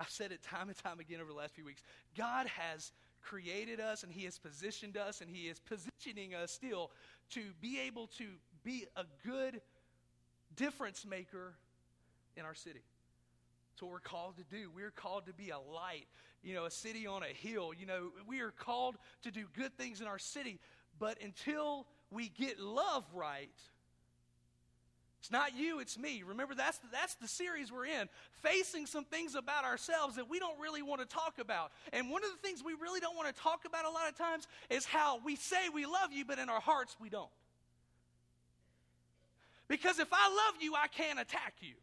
I've 0.00 0.10
said 0.10 0.32
it 0.32 0.42
time 0.42 0.68
and 0.68 0.76
time 0.76 0.98
again 0.98 1.20
over 1.20 1.30
the 1.30 1.36
last 1.36 1.54
few 1.54 1.64
weeks. 1.64 1.82
God 2.16 2.46
has 2.48 2.92
created 3.20 3.78
us 3.78 4.02
and 4.02 4.12
He 4.12 4.24
has 4.24 4.38
positioned 4.38 4.96
us 4.96 5.20
and 5.20 5.30
He 5.30 5.48
is 5.48 5.60
positioning 5.60 6.34
us 6.34 6.50
still 6.50 6.90
to 7.30 7.40
be 7.60 7.78
able 7.80 8.08
to 8.18 8.24
be 8.64 8.86
a 8.96 9.04
good 9.24 9.60
difference 10.56 11.06
maker 11.06 11.54
in 12.36 12.44
our 12.44 12.54
city. 12.54 12.82
That's 13.72 13.82
what 13.82 13.90
we're 13.90 14.00
called 14.00 14.36
to 14.36 14.44
do. 14.44 14.70
We're 14.74 14.90
called 14.90 15.26
to 15.26 15.32
be 15.32 15.48
a 15.48 15.58
light, 15.58 16.06
you 16.42 16.54
know, 16.54 16.66
a 16.66 16.70
city 16.70 17.06
on 17.06 17.22
a 17.22 17.48
hill. 17.48 17.72
You 17.72 17.86
know, 17.86 18.10
we 18.26 18.40
are 18.40 18.50
called 18.50 18.96
to 19.22 19.30
do 19.30 19.46
good 19.56 19.76
things 19.78 20.02
in 20.02 20.06
our 20.06 20.18
city. 20.18 20.60
But 20.98 21.22
until 21.22 21.86
we 22.10 22.28
get 22.28 22.60
love 22.60 23.04
right, 23.14 23.48
it's 25.20 25.30
not 25.30 25.56
you, 25.56 25.78
it's 25.78 25.96
me. 25.96 26.22
Remember, 26.26 26.54
that's 26.54 26.80
that's 26.92 27.14
the 27.14 27.28
series 27.28 27.72
we're 27.72 27.86
in, 27.86 28.08
facing 28.42 28.84
some 28.86 29.04
things 29.04 29.36
about 29.36 29.64
ourselves 29.64 30.16
that 30.16 30.28
we 30.28 30.38
don't 30.38 30.60
really 30.60 30.82
want 30.82 31.00
to 31.00 31.06
talk 31.06 31.38
about. 31.38 31.70
And 31.94 32.10
one 32.10 32.24
of 32.24 32.30
the 32.30 32.46
things 32.46 32.62
we 32.62 32.74
really 32.74 33.00
don't 33.00 33.16
want 33.16 33.34
to 33.34 33.42
talk 33.42 33.64
about 33.64 33.86
a 33.86 33.90
lot 33.90 34.08
of 34.10 34.18
times 34.18 34.46
is 34.68 34.84
how 34.84 35.20
we 35.24 35.36
say 35.36 35.70
we 35.72 35.86
love 35.86 36.12
you, 36.12 36.24
but 36.26 36.38
in 36.38 36.50
our 36.50 36.60
hearts 36.60 36.96
we 37.00 37.08
don't. 37.08 37.30
Because 39.68 39.98
if 39.98 40.08
I 40.12 40.28
love 40.28 40.60
you, 40.60 40.74
I 40.74 40.88
can't 40.88 41.18
attack 41.18 41.54
you. 41.60 41.74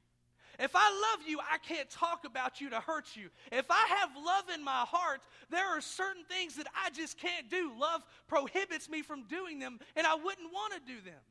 If 0.59 0.75
I 0.75 0.89
love 0.89 1.25
you, 1.25 1.39
I 1.39 1.57
can't 1.57 1.89
talk 1.89 2.25
about 2.25 2.59
you 2.59 2.69
to 2.71 2.81
hurt 2.81 3.15
you. 3.15 3.29
If 3.51 3.65
I 3.69 3.87
have 3.99 4.09
love 4.15 4.53
in 4.53 4.61
my 4.63 4.83
heart, 4.85 5.21
there 5.49 5.65
are 5.65 5.79
certain 5.79 6.25
things 6.25 6.55
that 6.55 6.67
I 6.75 6.89
just 6.89 7.17
can't 7.17 7.49
do. 7.49 7.71
Love 7.79 8.01
prohibits 8.27 8.89
me 8.89 9.01
from 9.01 9.23
doing 9.23 9.59
them, 9.59 9.79
and 9.95 10.05
I 10.05 10.15
wouldn't 10.15 10.51
want 10.51 10.73
to 10.73 10.79
do 10.79 10.99
them. 11.01 11.21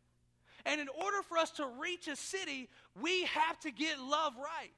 And 0.64 0.80
in 0.80 0.88
order 0.88 1.22
for 1.22 1.36
us 1.36 1.50
to 1.52 1.66
reach 1.78 2.08
a 2.08 2.16
city, 2.16 2.70
we 3.00 3.24
have 3.24 3.60
to 3.60 3.70
get 3.70 4.00
love 4.00 4.32
right. 4.36 4.70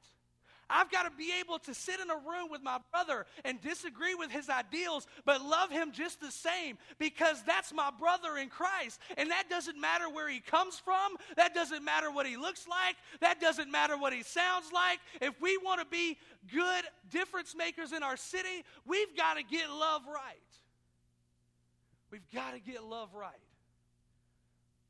I've 0.71 0.91
got 0.91 1.05
to 1.05 1.11
be 1.11 1.33
able 1.41 1.59
to 1.61 1.75
sit 1.75 2.00
in 2.00 2.11
a 2.11 2.15
room 2.15 2.50
with 2.50 2.62
my 2.62 2.79
brother 2.91 3.27
and 3.45 3.61
disagree 3.61 4.15
with 4.15 4.31
his 4.31 4.49
ideals, 4.49 5.07
but 5.25 5.43
love 5.43 5.71
him 5.71 5.93
just 5.93 6.21
the 6.21 6.31
same 6.31 6.79
because 6.99 7.43
that's 7.45 7.73
my 7.73 7.91
brother 7.99 8.37
in 8.39 8.49
Christ. 8.49 9.00
And 9.17 9.31
that 9.31 9.50
doesn't 9.50 9.81
matter 9.81 10.09
where 10.09 10.29
he 10.29 10.41
comes 10.41 10.79
from, 10.79 11.17
that 11.37 11.55
doesn't 11.55 11.85
matter 11.85 12.11
what 12.11 12.27
he 12.27 12.37
looks 12.37 12.67
like, 12.69 12.97
that 13.21 13.41
doesn't 13.41 13.71
matter 13.71 13.97
what 13.97 14.12
he 14.12 14.23
sounds 14.23 14.73
like. 14.73 15.00
If 15.21 15.41
we 15.41 15.59
want 15.59 15.81
to 15.81 15.87
be 15.87 16.17
good 16.53 16.85
difference 17.11 17.55
makers 17.55 17.93
in 17.93 18.03
our 18.03 18.17
city, 18.17 18.65
we've 18.87 19.17
got 19.17 19.35
to 19.35 19.43
get 19.43 19.69
love 19.71 20.03
right. 20.07 20.37
We've 22.11 22.29
got 22.33 22.55
to 22.55 22.61
get 22.61 22.83
love 22.83 23.15
right. 23.15 23.33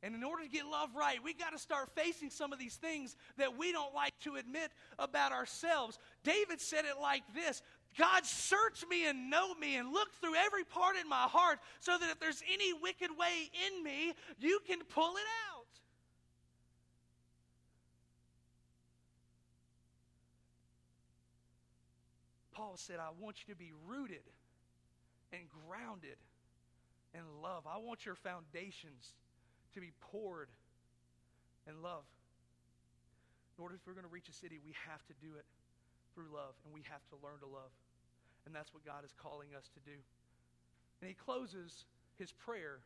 And 0.02 0.14
in 0.14 0.24
order 0.24 0.44
to 0.44 0.48
get 0.48 0.64
love 0.64 0.90
right, 0.96 1.22
we 1.22 1.34
got 1.34 1.50
to 1.50 1.58
start 1.58 1.90
facing 1.94 2.30
some 2.30 2.52
of 2.52 2.58
these 2.58 2.76
things 2.76 3.16
that 3.36 3.58
we 3.58 3.70
don't 3.70 3.94
like 3.94 4.18
to 4.20 4.36
admit 4.36 4.70
about 4.98 5.32
ourselves. 5.32 5.98
David 6.24 6.60
said 6.60 6.84
it 6.86 7.00
like 7.00 7.22
this 7.34 7.62
God, 7.98 8.24
search 8.24 8.84
me 8.88 9.08
and 9.08 9.30
know 9.30 9.54
me 9.54 9.76
and 9.76 9.92
look 9.92 10.14
through 10.20 10.36
every 10.36 10.64
part 10.64 10.96
in 10.96 11.08
my 11.08 11.24
heart 11.24 11.58
so 11.80 11.98
that 11.98 12.10
if 12.10 12.20
there's 12.20 12.42
any 12.50 12.72
wicked 12.72 13.10
way 13.18 13.50
in 13.68 13.82
me, 13.82 14.14
you 14.38 14.60
can 14.66 14.78
pull 14.84 15.16
it 15.16 15.26
out. 15.52 15.66
Paul 22.52 22.74
said, 22.76 23.00
I 23.00 23.08
want 23.20 23.36
you 23.46 23.54
to 23.54 23.58
be 23.58 23.72
rooted 23.88 24.22
and 25.32 25.42
grounded 25.66 26.16
in 27.14 27.22
love. 27.42 27.64
I 27.66 27.78
want 27.78 28.06
your 28.06 28.14
foundations 28.14 29.14
to 29.74 29.80
be 29.80 29.92
poured 30.00 30.48
in 31.68 31.82
love. 31.82 32.04
In 33.56 33.62
order 33.62 33.74
if 33.76 33.86
we're 33.86 33.94
going 33.94 34.08
to 34.08 34.12
reach 34.12 34.28
a 34.28 34.36
city, 34.36 34.58
we 34.62 34.72
have 34.88 35.04
to 35.06 35.14
do 35.20 35.36
it 35.36 35.44
through 36.14 36.32
love, 36.32 36.56
and 36.64 36.74
we 36.74 36.82
have 36.90 37.04
to 37.12 37.16
learn 37.22 37.38
to 37.40 37.46
love. 37.46 37.70
And 38.46 38.54
that's 38.54 38.72
what 38.72 38.84
God 38.84 39.04
is 39.04 39.12
calling 39.14 39.52
us 39.56 39.68
to 39.76 39.80
do. 39.84 39.96
And 41.00 41.08
he 41.08 41.14
closes 41.14 41.84
his 42.18 42.32
prayer 42.32 42.80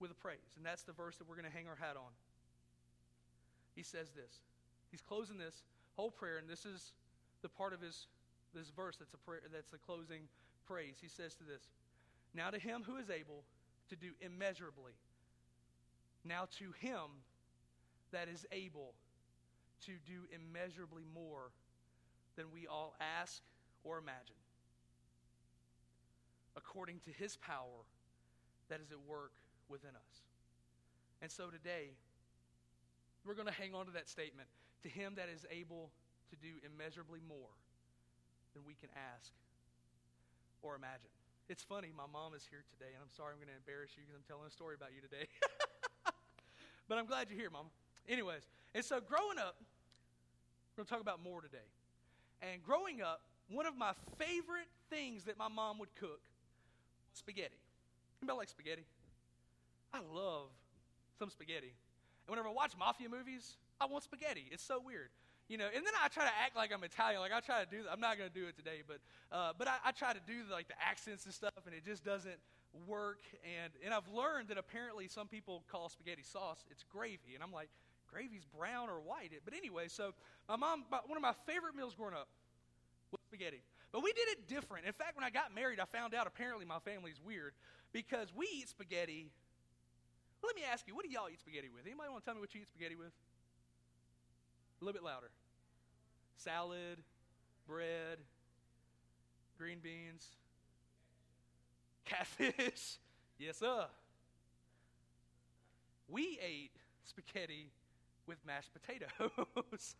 with 0.00 0.10
a 0.10 0.18
praise. 0.18 0.56
And 0.56 0.64
that's 0.64 0.82
the 0.82 0.92
verse 0.92 1.16
that 1.16 1.28
we're 1.28 1.36
going 1.36 1.48
to 1.48 1.54
hang 1.54 1.68
our 1.68 1.76
hat 1.76 1.96
on. 1.96 2.12
He 3.76 3.82
says 3.82 4.10
this. 4.16 4.40
He's 4.90 5.02
closing 5.02 5.38
this 5.38 5.62
whole 5.96 6.10
prayer, 6.10 6.38
and 6.38 6.48
this 6.48 6.64
is 6.64 6.92
the 7.42 7.48
part 7.48 7.72
of 7.72 7.80
his 7.80 8.06
this 8.54 8.70
verse 8.74 8.96
that's 8.96 9.12
a 9.12 9.18
prayer 9.18 9.40
that's 9.52 9.70
the 9.70 9.78
closing 9.78 10.22
praise. 10.66 10.96
He 11.00 11.08
says 11.08 11.34
to 11.36 11.44
this. 11.44 11.68
Now 12.34 12.50
to 12.50 12.58
him 12.58 12.82
who 12.86 12.96
is 12.96 13.10
able 13.10 13.44
to 13.90 13.96
do 13.96 14.10
immeasurably. 14.20 14.92
Now 16.24 16.48
to 16.58 16.72
him 16.80 17.24
that 18.12 18.28
is 18.28 18.46
able 18.52 18.94
to 19.86 19.92
do 20.06 20.26
immeasurably 20.34 21.04
more 21.14 21.50
than 22.36 22.46
we 22.52 22.66
all 22.66 22.94
ask 23.00 23.42
or 23.84 23.98
imagine, 23.98 24.36
according 26.56 27.00
to 27.00 27.10
his 27.10 27.36
power 27.36 27.86
that 28.68 28.80
is 28.80 28.90
at 28.90 28.98
work 29.08 29.32
within 29.68 29.90
us. 29.90 30.22
And 31.22 31.30
so 31.30 31.48
today, 31.48 31.90
we're 33.24 33.34
going 33.34 33.48
to 33.48 33.52
hang 33.52 33.74
on 33.74 33.86
to 33.86 33.92
that 33.92 34.08
statement 34.08 34.48
to 34.82 34.88
him 34.88 35.14
that 35.16 35.28
is 35.34 35.46
able 35.50 35.90
to 36.30 36.36
do 36.36 36.48
immeasurably 36.64 37.20
more 37.26 37.54
than 38.54 38.62
we 38.66 38.74
can 38.74 38.88
ask 39.14 39.32
or 40.62 40.76
imagine. 40.76 41.17
It's 41.48 41.62
funny, 41.64 41.88
my 41.96 42.04
mom 42.04 42.36
is 42.36 42.44
here 42.44 42.60
today, 42.76 42.92
and 42.92 43.00
I'm 43.00 43.08
sorry 43.08 43.32
I'm 43.32 43.40
going 43.40 43.48
to 43.48 43.56
embarrass 43.56 43.96
you 43.96 44.04
because 44.04 44.20
I'm 44.20 44.28
telling 44.28 44.44
a 44.44 44.52
story 44.52 44.76
about 44.76 44.92
you 44.92 45.00
today. 45.00 45.24
but 46.92 47.00
I'm 47.00 47.08
glad 47.08 47.32
you're 47.32 47.40
here, 47.40 47.48
Mama. 47.48 47.72
Anyways, 48.04 48.44
and 48.76 48.84
so 48.84 49.00
growing 49.00 49.40
up, 49.40 49.56
we're 50.76 50.84
going 50.84 50.86
to 50.86 50.92
talk 50.92 51.00
about 51.00 51.24
more 51.24 51.40
today. 51.40 51.64
And 52.44 52.60
growing 52.60 53.00
up, 53.00 53.24
one 53.48 53.64
of 53.64 53.80
my 53.80 53.96
favorite 54.20 54.68
things 54.92 55.24
that 55.24 55.40
my 55.40 55.48
mom 55.48 55.80
would 55.80 55.88
cook 55.96 56.20
was 57.08 57.16
spaghetti. 57.16 57.56
Anybody 58.20 58.44
like 58.44 58.52
spaghetti? 58.52 58.84
I 59.96 60.04
love 60.04 60.52
some 61.18 61.32
spaghetti. 61.32 61.72
And 61.72 62.28
whenever 62.28 62.48
I 62.48 62.52
watch 62.52 62.76
mafia 62.76 63.08
movies, 63.08 63.56
I 63.80 63.86
want 63.86 64.04
spaghetti. 64.04 64.52
It's 64.52 64.62
so 64.62 64.82
weird. 64.84 65.08
You 65.48 65.56
know, 65.56 65.64
and 65.74 65.80
then 65.84 65.94
I 65.96 66.08
try 66.08 66.24
to 66.24 66.36
act 66.44 66.56
like 66.56 66.72
I'm 66.74 66.84
Italian. 66.84 67.20
Like 67.20 67.32
I 67.32 67.40
try 67.40 67.64
to 67.64 67.70
do. 67.70 67.84
I'm 67.90 68.00
not 68.00 68.18
going 68.18 68.28
to 68.28 68.34
do 68.34 68.46
it 68.46 68.56
today, 68.56 68.84
but 68.86 69.00
uh, 69.32 69.52
but 69.56 69.66
I, 69.66 69.76
I 69.86 69.92
try 69.92 70.12
to 70.12 70.20
do 70.26 70.44
like 70.52 70.68
the 70.68 70.76
accents 70.76 71.24
and 71.24 71.32
stuff, 71.32 71.56
and 71.64 71.74
it 71.74 71.84
just 71.86 72.04
doesn't 72.04 72.36
work. 72.86 73.20
And 73.42 73.72
and 73.82 73.94
I've 73.94 74.08
learned 74.12 74.48
that 74.48 74.58
apparently 74.58 75.08
some 75.08 75.26
people 75.26 75.64
call 75.72 75.88
spaghetti 75.88 76.22
sauce. 76.22 76.64
It's 76.70 76.84
gravy, 76.84 77.32
and 77.34 77.42
I'm 77.42 77.52
like, 77.52 77.70
gravy's 78.12 78.44
brown 78.44 78.90
or 78.90 79.00
white. 79.00 79.32
But 79.44 79.54
anyway, 79.54 79.88
so 79.88 80.12
my 80.48 80.56
mom, 80.56 80.84
one 80.90 81.16
of 81.16 81.22
my 81.22 81.34
favorite 81.46 81.74
meals 81.74 81.94
growing 81.94 82.14
up 82.14 82.28
was 83.10 83.20
spaghetti. 83.24 83.62
But 83.92 84.02
we 84.02 84.12
did 84.12 84.28
it 84.28 84.48
different. 84.48 84.84
In 84.84 84.92
fact, 84.92 85.16
when 85.16 85.24
I 85.24 85.30
got 85.30 85.54
married, 85.54 85.80
I 85.80 85.86
found 85.86 86.14
out 86.14 86.26
apparently 86.26 86.66
my 86.66 86.78
family's 86.80 87.20
weird 87.24 87.52
because 87.92 88.28
we 88.36 88.46
eat 88.52 88.68
spaghetti. 88.68 89.30
Let 90.44 90.54
me 90.54 90.62
ask 90.70 90.86
you, 90.86 90.94
what 90.94 91.04
do 91.04 91.10
y'all 91.10 91.28
eat 91.32 91.40
spaghetti 91.40 91.68
with? 91.72 91.86
Anybody 91.86 92.10
want 92.10 92.22
to 92.22 92.24
tell 92.24 92.34
me 92.34 92.40
what 92.40 92.54
you 92.54 92.60
eat 92.60 92.68
spaghetti 92.68 92.96
with? 92.96 93.12
A 94.80 94.84
little 94.84 94.92
bit 94.92 95.04
louder. 95.04 95.30
Salad, 96.38 96.98
bread, 97.66 98.18
green 99.58 99.78
beans, 99.82 100.36
catfish. 102.04 102.98
yes, 103.38 103.58
sir. 103.58 103.86
We 106.08 106.38
ate 106.40 106.76
spaghetti 107.04 107.72
with 108.28 108.38
mashed 108.46 108.70
potatoes. 108.72 109.10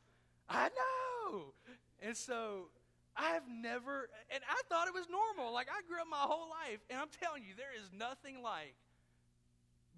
I 0.48 0.68
know. 0.68 1.52
And 2.00 2.16
so 2.16 2.68
I've 3.16 3.42
never, 3.48 4.08
and 4.30 4.42
I 4.48 4.62
thought 4.68 4.86
it 4.86 4.94
was 4.94 5.06
normal. 5.10 5.52
Like 5.52 5.66
I 5.68 5.86
grew 5.88 6.00
up 6.00 6.06
my 6.08 6.18
whole 6.18 6.48
life, 6.48 6.78
and 6.88 7.00
I'm 7.00 7.08
telling 7.20 7.42
you, 7.42 7.54
there 7.56 7.74
is 7.76 7.90
nothing 7.92 8.42
like 8.44 8.76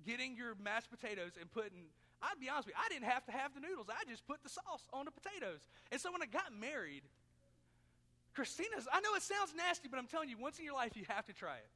getting 0.06 0.36
your 0.36 0.54
mashed 0.54 0.90
potatoes 0.90 1.32
and 1.38 1.52
putting 1.52 1.92
I'd 2.22 2.38
be 2.40 2.48
honest 2.48 2.68
with 2.68 2.76
you, 2.76 2.82
I 2.84 2.88
didn't 2.92 3.08
have 3.08 3.24
to 3.26 3.32
have 3.32 3.54
the 3.54 3.60
noodles. 3.60 3.88
I 3.88 4.04
just 4.08 4.26
put 4.26 4.42
the 4.42 4.52
sauce 4.52 4.84
on 4.92 5.08
the 5.08 5.10
potatoes. 5.10 5.64
And 5.90 6.00
so 6.00 6.12
when 6.12 6.20
I 6.20 6.28
got 6.28 6.52
married, 6.52 7.02
Christina's, 8.34 8.86
I 8.92 9.00
know 9.00 9.14
it 9.16 9.22
sounds 9.22 9.54
nasty, 9.56 9.88
but 9.88 9.98
I'm 9.98 10.06
telling 10.06 10.28
you, 10.28 10.36
once 10.36 10.58
in 10.58 10.64
your 10.64 10.74
life, 10.74 10.96
you 10.96 11.04
have 11.08 11.26
to 11.26 11.32
try 11.32 11.56
it. 11.56 11.70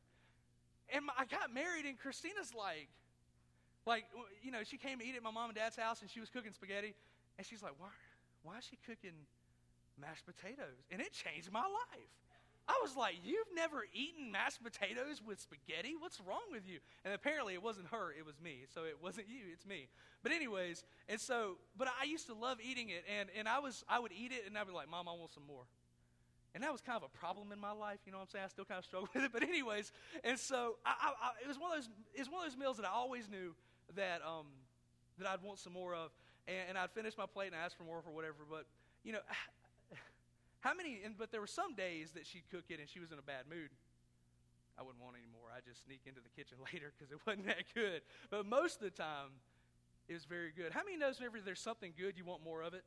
And 0.92 1.06
my, 1.06 1.12
I 1.16 1.24
got 1.24 1.52
married, 1.52 1.86
and 1.86 1.98
Christina's 1.98 2.52
like, 2.52 2.88
like, 3.86 4.04
you 4.42 4.52
know, 4.52 4.62
she 4.64 4.76
came 4.76 4.98
to 4.98 5.04
eat 5.04 5.16
at 5.16 5.22
my 5.22 5.30
mom 5.30 5.50
and 5.50 5.56
dad's 5.56 5.76
house, 5.76 6.00
and 6.00 6.10
she 6.10 6.20
was 6.20 6.28
cooking 6.28 6.52
spaghetti. 6.52 6.94
And 7.38 7.46
she's 7.46 7.62
like, 7.62 7.72
why, 7.78 7.88
why 8.42 8.58
is 8.58 8.64
she 8.64 8.78
cooking 8.86 9.16
mashed 10.00 10.24
potatoes? 10.24 10.84
And 10.90 11.00
it 11.00 11.12
changed 11.12 11.50
my 11.50 11.64
life. 11.64 12.12
I 12.66 12.78
was 12.82 12.96
like, 12.96 13.16
You've 13.22 13.52
never 13.54 13.84
eaten 13.92 14.32
mashed 14.32 14.62
potatoes 14.62 15.20
with 15.24 15.40
spaghetti? 15.40 15.94
What's 15.98 16.20
wrong 16.20 16.48
with 16.50 16.66
you? 16.66 16.78
And 17.04 17.12
apparently 17.14 17.54
it 17.54 17.62
wasn't 17.62 17.88
her, 17.88 18.12
it 18.16 18.24
was 18.24 18.40
me. 18.40 18.64
So 18.72 18.84
it 18.84 18.98
wasn't 19.02 19.28
you, 19.28 19.52
it's 19.52 19.66
me. 19.66 19.88
But, 20.22 20.32
anyways, 20.32 20.84
and 21.08 21.20
so, 21.20 21.58
but 21.76 21.88
I 22.00 22.04
used 22.04 22.26
to 22.28 22.34
love 22.34 22.58
eating 22.62 22.88
it. 22.88 23.04
And, 23.20 23.28
and 23.38 23.46
I, 23.46 23.58
was, 23.58 23.84
I 23.88 23.98
would 23.98 24.12
eat 24.12 24.32
it 24.32 24.44
and 24.46 24.56
I'd 24.56 24.66
be 24.66 24.72
like, 24.72 24.90
Mom, 24.90 25.08
I 25.08 25.12
want 25.12 25.32
some 25.32 25.46
more. 25.46 25.64
And 26.54 26.62
that 26.62 26.72
was 26.72 26.80
kind 26.80 26.96
of 26.96 27.02
a 27.02 27.18
problem 27.18 27.50
in 27.50 27.60
my 27.60 27.72
life, 27.72 27.98
you 28.06 28.12
know 28.12 28.18
what 28.18 28.24
I'm 28.24 28.30
saying? 28.30 28.44
I 28.46 28.48
still 28.48 28.64
kind 28.64 28.78
of 28.78 28.84
struggle 28.84 29.08
with 29.14 29.24
it. 29.24 29.32
But, 29.32 29.42
anyways, 29.42 29.92
and 30.22 30.38
so 30.38 30.76
I, 30.86 30.94
I, 31.00 31.08
I, 31.08 31.30
it, 31.42 31.48
was 31.48 31.58
one 31.58 31.72
of 31.72 31.76
those, 31.76 31.90
it 32.14 32.20
was 32.20 32.30
one 32.30 32.46
of 32.46 32.50
those 32.50 32.58
meals 32.58 32.76
that 32.78 32.86
I 32.86 32.94
always 32.94 33.28
knew 33.28 33.54
that, 33.96 34.22
um, 34.24 34.46
that 35.18 35.28
I'd 35.28 35.42
want 35.42 35.58
some 35.58 35.72
more 35.72 35.94
of. 35.94 36.10
And, 36.46 36.70
and 36.70 36.78
I'd 36.78 36.90
finish 36.92 37.18
my 37.18 37.26
plate 37.26 37.48
and 37.48 37.56
ask 37.56 37.76
for 37.76 37.84
more 37.84 38.00
for 38.02 38.10
whatever. 38.10 38.46
But, 38.48 38.66
you 39.02 39.12
know, 39.12 39.20
how 40.64 40.72
many, 40.72 41.04
and, 41.04 41.12
but 41.18 41.30
there 41.30 41.44
were 41.44 41.46
some 41.46 41.76
days 41.76 42.12
that 42.16 42.24
she'd 42.24 42.48
cook 42.50 42.64
it 42.70 42.80
and 42.80 42.88
she 42.88 42.98
was 42.98 43.12
in 43.12 43.18
a 43.18 43.22
bad 43.22 43.44
mood. 43.48 43.68
I 44.80 44.82
wouldn't 44.82 45.04
want 45.04 45.14
any 45.20 45.28
more. 45.28 45.52
I'd 45.54 45.68
just 45.68 45.84
sneak 45.84 46.00
into 46.08 46.24
the 46.24 46.32
kitchen 46.32 46.56
later 46.72 46.90
because 46.96 47.12
it 47.12 47.20
wasn't 47.28 47.46
that 47.52 47.68
good. 47.76 48.00
But 48.32 48.48
most 48.48 48.80
of 48.80 48.88
the 48.88 48.96
time, 48.96 49.36
it 50.08 50.14
was 50.14 50.24
very 50.24 50.52
good. 50.56 50.72
How 50.72 50.80
many 50.82 50.96
knows 50.96 51.20
whenever 51.20 51.36
there's 51.44 51.60
something 51.60 51.92
good, 51.92 52.16
you 52.16 52.24
want 52.24 52.42
more 52.42 52.62
of 52.62 52.72
it? 52.72 52.82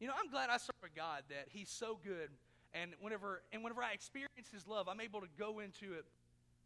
You 0.00 0.06
know, 0.06 0.12
I'm 0.12 0.30
glad 0.30 0.50
I 0.50 0.58
serve 0.58 0.84
a 0.84 0.92
God 0.94 1.22
that 1.30 1.46
He's 1.48 1.70
so 1.70 1.98
good, 2.04 2.28
and 2.74 2.92
whenever 3.00 3.42
and 3.52 3.62
whenever 3.62 3.82
I 3.82 3.92
experience 3.92 4.50
His 4.52 4.66
love, 4.66 4.88
I'm 4.88 5.00
able 5.00 5.20
to 5.20 5.28
go 5.38 5.60
into 5.60 5.94
it 5.94 6.04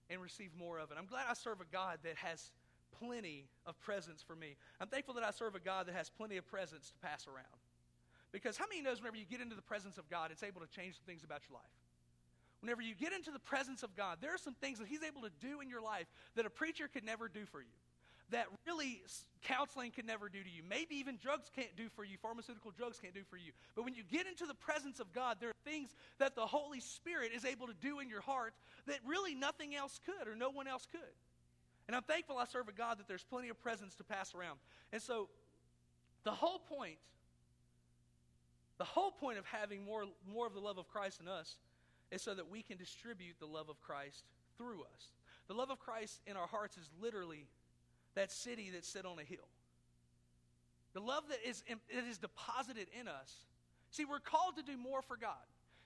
and 0.08 0.22
receive 0.22 0.50
more 0.58 0.78
of 0.78 0.90
it. 0.90 0.96
I'm 0.98 1.06
glad 1.06 1.26
I 1.28 1.34
serve 1.34 1.60
a 1.60 1.70
God 1.70 1.98
that 2.04 2.16
has 2.16 2.50
plenty 2.98 3.44
of 3.66 3.78
presence 3.80 4.22
for 4.22 4.34
me. 4.34 4.56
I'm 4.80 4.88
thankful 4.88 5.14
that 5.14 5.24
I 5.24 5.30
serve 5.30 5.54
a 5.54 5.60
God 5.60 5.86
that 5.86 5.94
has 5.94 6.08
plenty 6.08 6.36
of 6.36 6.46
presence 6.46 6.90
to 6.90 6.98
pass 7.06 7.26
around. 7.26 7.60
Because 8.32 8.56
how 8.56 8.66
many 8.68 8.82
knows 8.82 8.98
whenever 9.00 9.16
you 9.16 9.24
get 9.24 9.40
into 9.40 9.56
the 9.56 9.62
presence 9.62 9.98
of 9.98 10.08
God, 10.10 10.30
it's 10.30 10.42
able 10.42 10.60
to 10.60 10.66
change 10.68 10.96
things 11.06 11.24
about 11.24 11.42
your 11.48 11.56
life? 11.56 11.72
Whenever 12.60 12.82
you 12.82 12.94
get 12.94 13.12
into 13.12 13.30
the 13.30 13.38
presence 13.38 13.82
of 13.82 13.94
God, 13.96 14.18
there 14.20 14.34
are 14.34 14.38
some 14.38 14.54
things 14.54 14.78
that 14.78 14.88
He's 14.88 15.02
able 15.02 15.22
to 15.22 15.30
do 15.40 15.60
in 15.60 15.68
your 15.68 15.80
life 15.80 16.06
that 16.34 16.46
a 16.46 16.50
preacher 16.50 16.88
could 16.88 17.04
never 17.04 17.28
do 17.28 17.44
for 17.46 17.60
you. 17.60 17.76
That 18.30 18.46
really 18.66 19.02
counseling 19.44 19.92
can 19.92 20.04
never 20.04 20.28
do 20.28 20.42
to 20.42 20.50
you. 20.50 20.62
Maybe 20.68 20.96
even 20.96 21.16
drugs 21.16 21.48
can't 21.54 21.74
do 21.76 21.88
for 21.94 22.02
you, 22.02 22.16
pharmaceutical 22.20 22.72
drugs 22.76 22.98
can't 22.98 23.14
do 23.14 23.22
for 23.30 23.36
you. 23.36 23.52
But 23.76 23.84
when 23.84 23.94
you 23.94 24.02
get 24.10 24.26
into 24.26 24.46
the 24.46 24.54
presence 24.54 24.98
of 24.98 25.12
God, 25.12 25.36
there 25.38 25.50
are 25.50 25.64
things 25.64 25.94
that 26.18 26.34
the 26.34 26.46
Holy 26.46 26.80
Spirit 26.80 27.30
is 27.32 27.44
able 27.44 27.68
to 27.68 27.74
do 27.74 28.00
in 28.00 28.08
your 28.08 28.22
heart 28.22 28.54
that 28.86 28.98
really 29.06 29.34
nothing 29.34 29.76
else 29.76 30.00
could 30.04 30.26
or 30.26 30.34
no 30.34 30.50
one 30.50 30.66
else 30.66 30.88
could. 30.90 31.14
And 31.86 31.94
I'm 31.94 32.02
thankful 32.02 32.36
I 32.36 32.46
serve 32.46 32.68
a 32.68 32.72
God 32.72 32.98
that 32.98 33.06
there's 33.06 33.22
plenty 33.22 33.48
of 33.48 33.60
presence 33.60 33.94
to 33.96 34.04
pass 34.04 34.34
around. 34.34 34.58
And 34.92 35.00
so 35.00 35.28
the 36.24 36.32
whole 36.32 36.58
point 36.58 36.98
the 38.78 38.84
whole 38.84 39.10
point 39.10 39.38
of 39.38 39.46
having 39.46 39.84
more, 39.84 40.04
more 40.30 40.46
of 40.46 40.54
the 40.54 40.60
love 40.60 40.78
of 40.78 40.88
Christ 40.88 41.20
in 41.20 41.28
us 41.28 41.56
is 42.10 42.22
so 42.22 42.34
that 42.34 42.50
we 42.50 42.62
can 42.62 42.76
distribute 42.76 43.36
the 43.40 43.46
love 43.46 43.68
of 43.68 43.80
Christ 43.80 44.24
through 44.58 44.82
us. 44.82 45.10
The 45.48 45.54
love 45.54 45.70
of 45.70 45.78
Christ 45.78 46.20
in 46.26 46.36
our 46.36 46.46
hearts 46.46 46.76
is 46.76 46.90
literally 47.00 47.46
that 48.14 48.32
city 48.32 48.70
that's 48.72 48.88
set 48.88 49.04
on 49.04 49.18
a 49.18 49.24
hill. 49.24 49.48
The 50.94 51.00
love 51.00 51.24
that 51.28 51.38
is, 51.46 51.62
that 51.68 52.04
is 52.08 52.18
deposited 52.18 52.88
in 52.98 53.06
us. 53.06 53.44
See, 53.90 54.04
we're 54.04 54.20
called 54.20 54.56
to 54.56 54.62
do 54.62 54.76
more 54.76 55.02
for 55.02 55.16
God. 55.16 55.34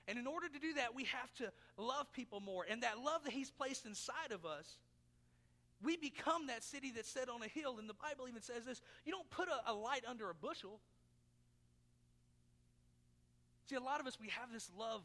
And 0.08 0.18
in 0.18 0.26
order 0.26 0.48
to 0.48 0.58
do 0.58 0.74
that, 0.74 0.94
we 0.94 1.04
have 1.04 1.32
to 1.34 1.52
love 1.76 2.12
people 2.12 2.40
more. 2.40 2.64
And 2.68 2.82
that 2.82 2.98
love 2.98 3.24
that 3.24 3.32
He's 3.32 3.50
placed 3.50 3.86
inside 3.86 4.32
of 4.32 4.44
us, 4.46 4.76
we 5.82 5.96
become 5.96 6.46
that 6.48 6.62
city 6.62 6.92
that's 6.94 7.08
set 7.08 7.28
on 7.28 7.42
a 7.42 7.48
hill. 7.48 7.76
And 7.78 7.88
the 7.88 7.94
Bible 7.94 8.28
even 8.28 8.42
says 8.42 8.64
this 8.64 8.80
you 9.04 9.12
don't 9.12 9.28
put 9.30 9.48
a, 9.48 9.70
a 9.70 9.74
light 9.74 10.04
under 10.08 10.30
a 10.30 10.34
bushel, 10.34 10.80
See, 13.70 13.76
a 13.76 13.80
lot 13.80 14.00
of 14.00 14.08
us, 14.08 14.18
we 14.20 14.26
have 14.30 14.52
this 14.52 14.68
love 14.76 15.02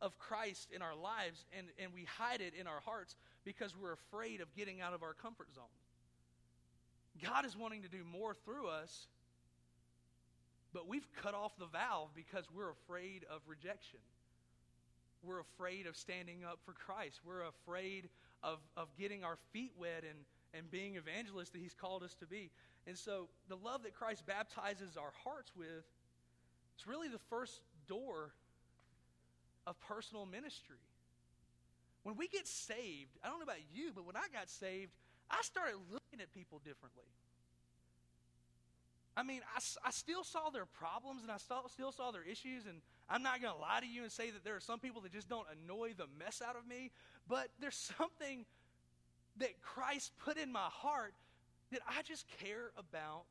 of 0.00 0.18
Christ 0.18 0.70
in 0.74 0.82
our 0.82 0.96
lives, 0.96 1.44
and, 1.56 1.68
and 1.78 1.94
we 1.94 2.04
hide 2.18 2.40
it 2.40 2.52
in 2.58 2.66
our 2.66 2.80
hearts 2.84 3.14
because 3.44 3.76
we're 3.80 3.92
afraid 3.92 4.40
of 4.40 4.52
getting 4.56 4.80
out 4.80 4.92
of 4.92 5.04
our 5.04 5.14
comfort 5.14 5.54
zone. 5.54 5.70
God 7.22 7.46
is 7.46 7.56
wanting 7.56 7.82
to 7.82 7.88
do 7.88 8.02
more 8.02 8.34
through 8.34 8.66
us, 8.66 9.06
but 10.72 10.88
we've 10.88 11.06
cut 11.22 11.32
off 11.32 11.52
the 11.60 11.66
valve 11.66 12.08
because 12.16 12.46
we're 12.52 12.70
afraid 12.70 13.24
of 13.30 13.40
rejection. 13.46 14.00
We're 15.22 15.38
afraid 15.38 15.86
of 15.86 15.96
standing 15.96 16.42
up 16.42 16.58
for 16.64 16.72
Christ. 16.72 17.20
We're 17.24 17.46
afraid 17.46 18.08
of, 18.42 18.58
of 18.76 18.88
getting 18.98 19.22
our 19.22 19.36
feet 19.52 19.74
wet 19.78 20.02
and, 20.02 20.18
and 20.54 20.68
being 20.72 20.96
evangelists 20.96 21.50
that 21.50 21.60
He's 21.60 21.74
called 21.80 22.02
us 22.02 22.16
to 22.16 22.26
be. 22.26 22.50
And 22.88 22.98
so, 22.98 23.28
the 23.48 23.58
love 23.62 23.84
that 23.84 23.94
Christ 23.94 24.26
baptizes 24.26 24.96
our 24.96 25.12
hearts 25.22 25.52
with, 25.56 25.84
it's 26.74 26.88
really 26.88 27.06
the 27.06 27.20
first 27.30 27.60
door 27.88 28.32
of 29.66 29.78
personal 29.80 30.26
ministry. 30.26 30.78
When 32.02 32.16
we 32.16 32.26
get 32.28 32.46
saved, 32.46 33.16
I 33.22 33.28
don't 33.28 33.38
know 33.38 33.44
about 33.44 33.62
you, 33.72 33.92
but 33.94 34.06
when 34.06 34.16
I 34.16 34.26
got 34.32 34.50
saved, 34.50 34.92
I 35.30 35.40
started 35.42 35.76
looking 35.90 36.20
at 36.20 36.32
people 36.32 36.60
differently. 36.64 37.04
I 39.16 39.22
mean, 39.22 39.42
I, 39.54 39.60
I 39.86 39.90
still 39.90 40.24
saw 40.24 40.50
their 40.50 40.64
problems 40.64 41.22
and 41.22 41.30
I 41.30 41.36
still, 41.36 41.68
still 41.68 41.92
saw 41.92 42.10
their 42.10 42.24
issues, 42.24 42.66
and 42.66 42.80
I'm 43.08 43.22
not 43.22 43.42
going 43.42 43.54
to 43.54 43.60
lie 43.60 43.80
to 43.80 43.86
you 43.86 44.02
and 44.02 44.10
say 44.10 44.30
that 44.30 44.42
there 44.42 44.56
are 44.56 44.60
some 44.60 44.78
people 44.78 45.02
that 45.02 45.12
just 45.12 45.28
don't 45.28 45.46
annoy 45.52 45.92
the 45.96 46.06
mess 46.18 46.42
out 46.46 46.56
of 46.56 46.66
me, 46.66 46.90
but 47.28 47.48
there's 47.60 47.92
something 47.98 48.44
that 49.38 49.60
Christ 49.60 50.12
put 50.24 50.36
in 50.38 50.50
my 50.50 50.68
heart 50.70 51.14
that 51.70 51.80
I 51.88 52.02
just 52.02 52.26
care 52.38 52.70
about 52.76 53.24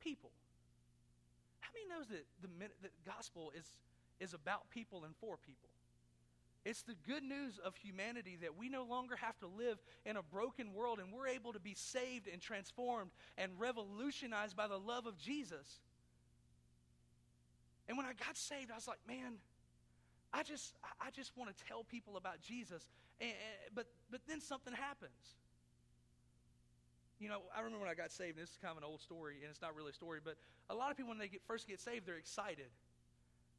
people. 0.00 0.30
How 1.72 1.78
many 1.78 1.98
knows 1.98 2.08
that 2.08 2.26
the, 2.42 2.90
gospel 3.10 3.52
is, 3.56 3.64
is 4.20 4.34
about 4.34 4.68
people 4.70 5.04
and 5.04 5.14
for 5.16 5.36
people? 5.36 5.70
It's 6.64 6.82
the 6.82 6.94
good 7.06 7.24
news 7.24 7.58
of 7.64 7.74
humanity 7.76 8.38
that 8.40 8.56
we 8.56 8.68
no 8.68 8.84
longer 8.84 9.16
have 9.16 9.38
to 9.40 9.46
live 9.46 9.78
in 10.04 10.16
a 10.16 10.22
broken 10.22 10.74
world 10.74 11.00
and 11.00 11.12
we're 11.12 11.26
able 11.28 11.52
to 11.54 11.58
be 11.58 11.74
saved 11.74 12.28
and 12.32 12.40
transformed 12.40 13.10
and 13.36 13.50
revolutionized 13.58 14.56
by 14.56 14.68
the 14.68 14.78
love 14.78 15.06
of 15.06 15.18
Jesus. 15.18 15.80
And 17.88 17.96
when 17.96 18.06
I 18.06 18.12
got 18.12 18.36
saved, 18.36 18.70
I 18.70 18.76
was 18.76 18.86
like, 18.86 19.00
man, 19.08 19.38
I 20.32 20.44
just, 20.44 20.74
I 21.00 21.10
just 21.10 21.36
want 21.36 21.56
to 21.56 21.64
tell 21.64 21.82
people 21.82 22.16
about 22.16 22.40
Jesus. 22.40 22.88
And, 23.20 23.32
but, 23.74 23.86
but 24.10 24.20
then 24.28 24.40
something 24.40 24.72
happens. 24.72 25.36
You 27.18 27.28
know, 27.28 27.42
I 27.54 27.60
remember 27.60 27.84
when 27.84 27.90
I 27.90 27.94
got 27.94 28.10
saved, 28.10 28.36
and 28.36 28.42
this 28.42 28.50
is 28.50 28.58
kind 28.60 28.72
of 28.72 28.78
an 28.78 28.84
old 28.84 29.00
story, 29.00 29.36
and 29.42 29.50
it's 29.50 29.62
not 29.62 29.76
really 29.76 29.90
a 29.90 29.94
story, 29.94 30.18
but 30.22 30.34
a 30.70 30.74
lot 30.74 30.90
of 30.90 30.96
people, 30.96 31.10
when 31.10 31.18
they 31.18 31.28
get, 31.28 31.42
first 31.46 31.68
get 31.68 31.80
saved, 31.80 32.06
they're 32.06 32.18
excited 32.18 32.70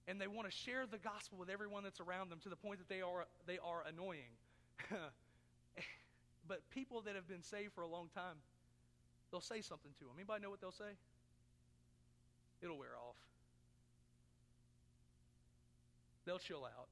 and 0.08 0.20
they 0.20 0.28
want 0.28 0.50
to 0.50 0.52
share 0.52 0.86
the 0.90 0.98
gospel 0.98 1.38
with 1.38 1.50
everyone 1.50 1.84
that's 1.84 2.00
around 2.00 2.30
them 2.30 2.40
to 2.44 2.50
the 2.50 2.56
point 2.56 2.80
that 2.80 2.90
they 2.90 3.02
are, 3.02 3.26
they 3.48 3.58
are 3.64 3.84
annoying. 3.88 4.36
but 6.48 6.62
people 6.72 7.02
that 7.02 7.16
have 7.16 7.28
been 7.28 7.42
saved 7.44 7.74
for 7.74 7.82
a 7.82 7.88
long 7.88 8.10
time, 8.14 8.36
they'll 9.32 9.42
say 9.42 9.62
something 9.62 9.92
to 10.00 10.06
them. 10.06 10.14
Anybody 10.18 10.44
know 10.44 10.50
what 10.50 10.60
they'll 10.60 10.72
say? 10.72 10.98
It'll 12.62 12.78
wear 12.78 12.98
off. 13.08 13.16
They'll 16.26 16.40
chill 16.40 16.66
out. 16.66 16.88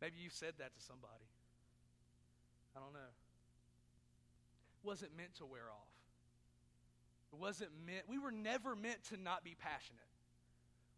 Maybe 0.00 0.14
you've 0.22 0.32
said 0.32 0.54
that 0.58 0.74
to 0.74 0.80
somebody. 0.80 1.26
I 2.78 2.80
don't 2.80 2.92
know. 2.92 3.10
Wasn't 4.84 5.16
meant 5.16 5.34
to 5.36 5.46
wear 5.46 5.66
off. 5.70 5.90
It 7.32 7.38
wasn't 7.38 7.70
meant, 7.84 8.04
we 8.08 8.18
were 8.18 8.30
never 8.30 8.76
meant 8.76 9.02
to 9.10 9.16
not 9.16 9.42
be 9.42 9.56
passionate. 9.58 9.98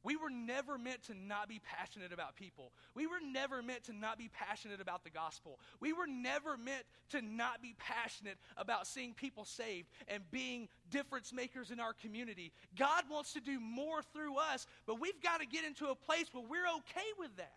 We 0.02 0.16
were 0.16 0.30
never 0.30 0.78
meant 0.78 1.02
to 1.04 1.14
not 1.14 1.48
be 1.48 1.60
passionate 1.62 2.12
about 2.12 2.36
people. 2.36 2.72
We 2.94 3.06
were 3.06 3.20
never 3.20 3.62
meant 3.62 3.84
to 3.84 3.92
not 3.92 4.18
be 4.18 4.30
passionate 4.32 4.80
about 4.80 5.04
the 5.04 5.10
gospel. 5.10 5.58
We 5.78 5.92
were 5.92 6.06
never 6.06 6.56
meant 6.56 6.84
to 7.10 7.20
not 7.20 7.60
be 7.60 7.74
passionate 7.78 8.38
about 8.56 8.86
seeing 8.86 9.12
people 9.12 9.44
saved 9.44 9.88
and 10.08 10.22
being 10.30 10.68
difference 10.90 11.32
makers 11.32 11.70
in 11.70 11.80
our 11.80 11.92
community. 11.92 12.52
God 12.78 13.04
wants 13.10 13.34
to 13.34 13.40
do 13.40 13.60
more 13.60 14.02
through 14.14 14.36
us, 14.36 14.66
but 14.86 15.00
we've 15.00 15.20
got 15.22 15.40
to 15.40 15.46
get 15.46 15.64
into 15.64 15.88
a 15.88 15.94
place 15.94 16.26
where 16.32 16.44
we're 16.48 16.68
okay 16.78 17.08
with 17.18 17.34
that. 17.36 17.52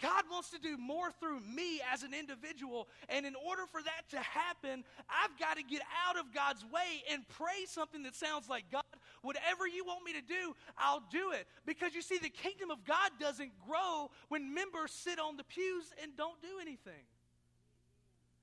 God 0.00 0.24
wants 0.30 0.50
to 0.50 0.58
do 0.58 0.78
more 0.78 1.10
through 1.12 1.40
me 1.40 1.80
as 1.92 2.02
an 2.02 2.14
individual. 2.14 2.88
And 3.08 3.26
in 3.26 3.34
order 3.34 3.62
for 3.70 3.82
that 3.82 4.08
to 4.10 4.18
happen, 4.18 4.84
I've 5.08 5.38
got 5.38 5.56
to 5.56 5.62
get 5.62 5.82
out 6.08 6.18
of 6.18 6.32
God's 6.34 6.64
way 6.64 7.04
and 7.12 7.26
pray 7.28 7.66
something 7.66 8.02
that 8.04 8.14
sounds 8.14 8.48
like 8.48 8.64
God, 8.72 8.84
whatever 9.22 9.66
you 9.66 9.84
want 9.84 10.04
me 10.04 10.12
to 10.14 10.22
do, 10.22 10.56
I'll 10.78 11.02
do 11.10 11.32
it. 11.32 11.46
Because 11.66 11.94
you 11.94 12.02
see, 12.02 12.18
the 12.18 12.30
kingdom 12.30 12.70
of 12.70 12.84
God 12.84 13.10
doesn't 13.20 13.52
grow 13.66 14.10
when 14.28 14.54
members 14.54 14.90
sit 14.90 15.18
on 15.18 15.36
the 15.36 15.44
pews 15.44 15.92
and 16.02 16.16
don't 16.16 16.40
do 16.40 16.60
anything. 16.60 17.04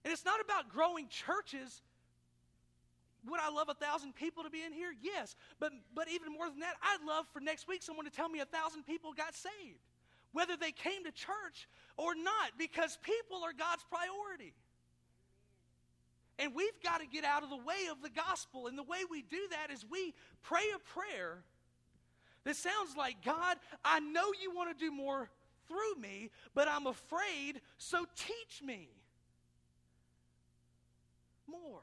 And 0.05 0.13
it's 0.13 0.25
not 0.25 0.39
about 0.39 0.69
growing 0.69 1.07
churches. 1.07 1.81
Would 3.27 3.39
I 3.41 3.49
love 3.49 3.67
a 3.69 3.73
thousand 3.73 4.15
people 4.15 4.43
to 4.43 4.49
be 4.49 4.61
in 4.63 4.71
here? 4.71 4.93
Yes. 5.01 5.35
But, 5.59 5.71
but 5.95 6.07
even 6.07 6.31
more 6.31 6.49
than 6.49 6.59
that, 6.59 6.75
I'd 6.83 7.05
love 7.05 7.25
for 7.33 7.39
next 7.39 7.67
week 7.67 7.81
someone 7.81 8.05
to 8.05 8.11
tell 8.11 8.29
me 8.29 8.39
a 8.39 8.45
thousand 8.45 8.83
people 8.83 9.11
got 9.11 9.35
saved 9.35 9.86
whether 10.31 10.55
they 10.57 10.71
came 10.71 11.03
to 11.05 11.11
church 11.11 11.67
or 11.97 12.15
not, 12.15 12.51
because 12.57 12.97
people 13.01 13.43
are 13.43 13.53
God's 13.53 13.83
priority. 13.89 14.53
And 16.39 16.53
we've 16.53 16.79
got 16.83 16.99
to 17.01 17.07
get 17.07 17.23
out 17.23 17.43
of 17.43 17.49
the 17.49 17.57
way 17.57 17.87
of 17.91 18.01
the 18.03 18.09
gospel. 18.09 18.67
And 18.67 18.77
the 18.77 18.83
way 18.83 18.99
we 19.09 19.23
do 19.23 19.39
that 19.51 19.71
is 19.71 19.83
we 19.89 20.13
pray 20.43 20.61
a 20.75 20.79
prayer 20.79 21.43
that 22.43 22.55
sounds 22.55 22.95
like 22.95 23.25
God, 23.25 23.57
I 23.83 23.99
know 23.99 24.31
you 24.41 24.53
want 24.55 24.77
to 24.77 24.85
do 24.85 24.91
more 24.91 25.29
through 25.67 26.01
me, 26.01 26.29
but 26.53 26.67
I'm 26.67 26.87
afraid, 26.87 27.61
so 27.77 28.05
teach 28.15 28.61
me 28.63 28.89
more 31.47 31.81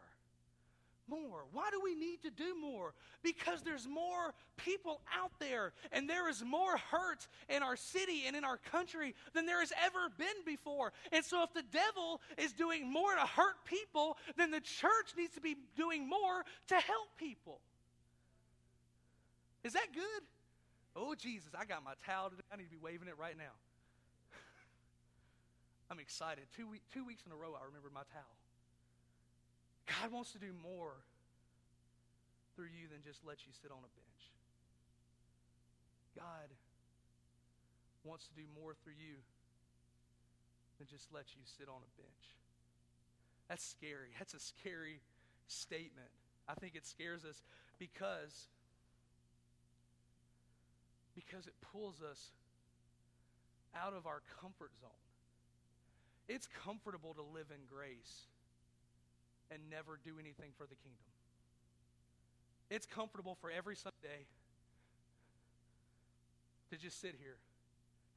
more. 1.08 1.44
Why 1.52 1.70
do 1.70 1.80
we 1.82 1.94
need 1.94 2.22
to 2.22 2.30
do 2.30 2.54
more? 2.60 2.94
Because 3.22 3.62
there's 3.62 3.88
more 3.88 4.34
people 4.56 5.00
out 5.18 5.32
there, 5.38 5.72
and 5.92 6.08
there 6.08 6.28
is 6.28 6.42
more 6.44 6.76
hurt 6.76 7.26
in 7.48 7.62
our 7.62 7.76
city 7.76 8.22
and 8.26 8.36
in 8.36 8.44
our 8.44 8.58
country 8.58 9.14
than 9.32 9.46
there 9.46 9.60
has 9.60 9.72
ever 9.84 10.08
been 10.18 10.44
before. 10.46 10.92
And 11.12 11.24
so, 11.24 11.42
if 11.42 11.52
the 11.52 11.64
devil 11.72 12.20
is 12.38 12.52
doing 12.52 12.90
more 12.90 13.14
to 13.14 13.26
hurt 13.26 13.64
people, 13.64 14.16
then 14.36 14.50
the 14.50 14.60
church 14.60 15.14
needs 15.16 15.34
to 15.34 15.40
be 15.40 15.56
doing 15.76 16.08
more 16.08 16.44
to 16.68 16.74
help 16.74 17.08
people. 17.18 17.60
Is 19.62 19.72
that 19.72 19.86
good? 19.94 20.22
Oh, 20.94 21.14
Jesus, 21.14 21.48
I 21.58 21.64
got 21.64 21.82
my 21.82 21.94
towel 22.06 22.30
today. 22.30 22.42
I 22.52 22.56
need 22.56 22.64
to 22.64 22.70
be 22.70 22.82
waving 22.82 23.08
it 23.08 23.18
right 23.18 23.36
now. 23.36 23.56
I'm 25.90 25.98
excited. 25.98 26.44
Two, 26.56 26.68
week, 26.68 26.82
two 26.92 27.04
weeks 27.04 27.22
in 27.26 27.32
a 27.32 27.36
row, 27.36 27.56
I 27.60 27.64
remember 27.64 27.90
my 27.92 28.02
towel. 28.12 28.43
God 29.86 30.12
wants 30.12 30.32
to 30.32 30.38
do 30.38 30.52
more 30.62 30.96
through 32.56 32.72
you 32.72 32.88
than 32.88 33.02
just 33.02 33.20
let 33.26 33.44
you 33.46 33.52
sit 33.52 33.70
on 33.70 33.78
a 33.78 33.92
bench. 33.92 34.22
God 36.16 36.48
wants 38.04 38.26
to 38.28 38.34
do 38.34 38.46
more 38.54 38.74
through 38.84 38.96
you 38.96 39.18
than 40.78 40.86
just 40.86 41.08
let 41.12 41.34
you 41.34 41.42
sit 41.44 41.68
on 41.68 41.82
a 41.82 41.92
bench. 42.00 42.24
That's 43.48 43.64
scary. 43.64 44.14
That's 44.18 44.34
a 44.34 44.40
scary 44.40 45.00
statement. 45.48 46.08
I 46.48 46.54
think 46.54 46.74
it 46.74 46.86
scares 46.86 47.24
us 47.24 47.42
because 47.78 48.48
because 51.14 51.46
it 51.46 51.54
pulls 51.72 52.02
us 52.02 52.32
out 53.74 53.92
of 53.94 54.06
our 54.06 54.20
comfort 54.40 54.72
zone. 54.80 54.90
It's 56.28 56.48
comfortable 56.64 57.14
to 57.14 57.22
live 57.22 57.46
in 57.50 57.62
grace 57.70 58.26
and 59.54 59.62
never 59.70 60.00
do 60.02 60.18
anything 60.18 60.50
for 60.58 60.66
the 60.66 60.74
kingdom. 60.74 61.06
It's 62.68 62.86
comfortable 62.86 63.38
for 63.40 63.50
every 63.50 63.76
Sunday 63.76 64.26
to 66.70 66.76
just 66.76 67.00
sit 67.00 67.14
here. 67.22 67.38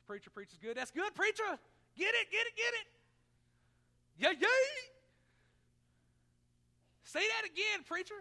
The 0.01 0.05
preacher 0.07 0.31
preaches 0.31 0.57
good. 0.57 0.75
That's 0.75 0.89
good, 0.89 1.13
preacher. 1.13 1.45
Get 1.95 2.09
it, 2.09 2.31
get 2.31 2.41
it, 2.47 2.55
get 2.57 2.73
it. 2.73 2.87
Yay, 4.17 4.41
yay. 4.41 4.65
Say 7.03 7.21
that 7.21 7.45
again, 7.45 7.85
preacher. 7.85 8.17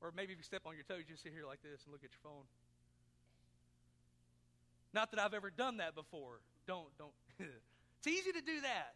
Or 0.00 0.12
maybe 0.16 0.32
if 0.32 0.38
you 0.38 0.44
step 0.44 0.62
on 0.64 0.74
your 0.74 0.84
toes, 0.84 1.04
you 1.06 1.14
just 1.14 1.22
sit 1.22 1.32
here 1.32 1.44
like 1.44 1.60
this 1.62 1.84
and 1.84 1.92
look 1.92 2.02
at 2.02 2.10
your 2.10 2.22
phone. 2.22 2.46
Not 4.94 5.10
that 5.10 5.20
I've 5.20 5.34
ever 5.34 5.50
done 5.50 5.76
that 5.78 5.94
before. 5.94 6.40
Don't, 6.66 6.88
don't. 6.96 7.12
it's 7.38 8.06
easy 8.06 8.32
to 8.32 8.40
do 8.40 8.60
that 8.62 8.94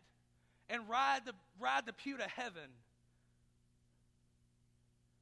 and 0.72 0.88
ride 0.88 1.20
the, 1.26 1.34
ride 1.60 1.84
the 1.84 1.92
pew 1.92 2.16
to 2.16 2.26
heaven. 2.26 2.72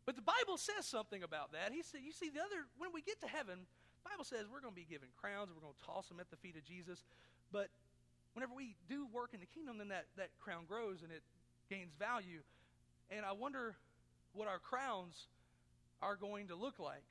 But 0.07 0.15
the 0.15 0.23
Bible 0.23 0.57
says 0.57 0.87
something 0.87 1.23
about 1.23 1.53
that. 1.53 1.73
He 1.73 1.83
said, 1.83 2.01
you 2.07 2.13
see, 2.13 2.31
the 2.31 2.39
other, 2.39 2.71
when 2.79 2.91
we 2.95 3.03
get 3.03 3.21
to 3.21 3.27
heaven, 3.27 3.67
Bible 4.07 4.25
says 4.25 4.47
we're 4.47 4.63
going 4.63 4.73
to 4.73 4.81
be 4.81 4.87
given 4.89 5.09
crowns 5.21 5.51
we're 5.55 5.61
going 5.61 5.75
to 5.75 5.87
toss 5.87 6.09
them 6.09 6.21
at 6.21 6.31
the 6.31 6.37
feet 6.37 6.57
of 6.57 6.65
Jesus. 6.65 7.03
But 7.53 7.69
whenever 8.33 8.55
we 8.55 8.77
do 8.89 9.07
work 9.13 9.35
in 9.35 9.41
the 9.41 9.51
kingdom, 9.51 9.79
then 9.79 9.89
that, 9.89 10.07
that 10.17 10.31
crown 10.39 10.65
grows 10.67 11.03
and 11.03 11.11
it 11.11 11.23
gains 11.69 11.93
value. 11.99 12.41
And 13.11 13.27
I 13.27 13.33
wonder 13.33 13.75
what 14.33 14.47
our 14.47 14.59
crowns 14.59 15.27
are 16.01 16.15
going 16.15 16.49
to 16.49 16.55
look 16.55 16.79
like. 16.79 17.03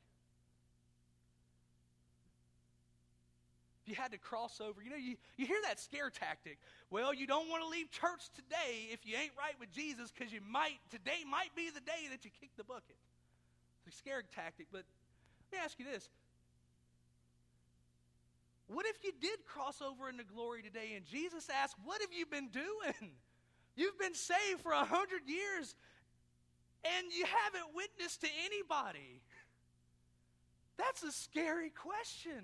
You 3.89 3.95
had 3.95 4.11
to 4.11 4.17
cross 4.17 4.61
over. 4.61 4.81
You 4.81 4.89
know, 4.89 4.95
you, 4.95 5.15
you 5.37 5.45
hear 5.45 5.59
that 5.63 5.79
scare 5.79 6.09
tactic. 6.09 6.57
Well, 6.89 7.13
you 7.13 7.27
don't 7.27 7.49
want 7.49 7.63
to 7.63 7.69
leave 7.69 7.91
church 7.91 8.29
today 8.35 8.89
if 8.91 9.05
you 9.05 9.15
ain't 9.15 9.33
right 9.37 9.55
with 9.59 9.71
Jesus 9.71 10.11
because 10.11 10.31
you 10.31 10.41
might, 10.47 10.77
today 10.89 11.25
might 11.29 11.55
be 11.55 11.69
the 11.69 11.81
day 11.81 12.07
that 12.11 12.23
you 12.23 12.31
kick 12.39 12.51
the 12.57 12.63
bucket. 12.63 12.97
It's 13.85 13.95
a 13.95 13.97
scare 13.97 14.23
tactic. 14.35 14.67
But 14.71 14.83
let 15.51 15.59
me 15.59 15.63
ask 15.63 15.79
you 15.79 15.85
this. 15.85 16.09
What 18.67 18.85
if 18.85 19.03
you 19.03 19.11
did 19.19 19.45
cross 19.45 19.81
over 19.81 20.09
into 20.09 20.23
glory 20.23 20.61
today 20.61 20.93
and 20.95 21.03
Jesus 21.05 21.49
asked, 21.49 21.75
What 21.83 22.01
have 22.01 22.13
you 22.13 22.25
been 22.25 22.49
doing? 22.49 23.11
You've 23.75 23.97
been 23.97 24.13
saved 24.13 24.61
for 24.61 24.73
a 24.73 24.83
hundred 24.83 25.21
years 25.25 25.73
and 26.83 27.07
you 27.11 27.25
haven't 27.25 27.75
witnessed 27.75 28.21
to 28.21 28.27
anybody. 28.45 29.21
That's 30.77 31.03
a 31.03 31.11
scary 31.11 31.69
question. 31.69 32.43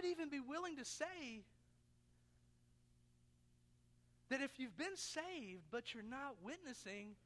would 0.00 0.10
even 0.10 0.30
be 0.30 0.40
willing 0.40 0.76
to 0.76 0.84
say 0.84 1.42
that 4.30 4.40
if 4.40 4.58
you've 4.58 4.76
been 4.76 4.96
saved 4.96 5.62
but 5.70 5.92
you're 5.92 6.02
not 6.02 6.36
witnessing, 6.42 7.16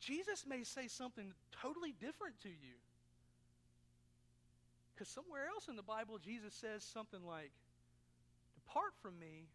Jesus 0.00 0.44
may 0.46 0.62
say 0.64 0.88
something 0.88 1.32
totally 1.62 1.92
different 1.92 2.38
to 2.42 2.48
you. 2.48 2.76
Because 4.94 5.08
somewhere 5.08 5.46
else 5.48 5.68
in 5.68 5.76
the 5.76 5.82
Bible, 5.82 6.18
Jesus 6.18 6.54
says 6.54 6.84
something 6.84 7.24
like, 7.26 7.50
Depart 8.54 8.92
from 9.02 9.18
me 9.18 9.48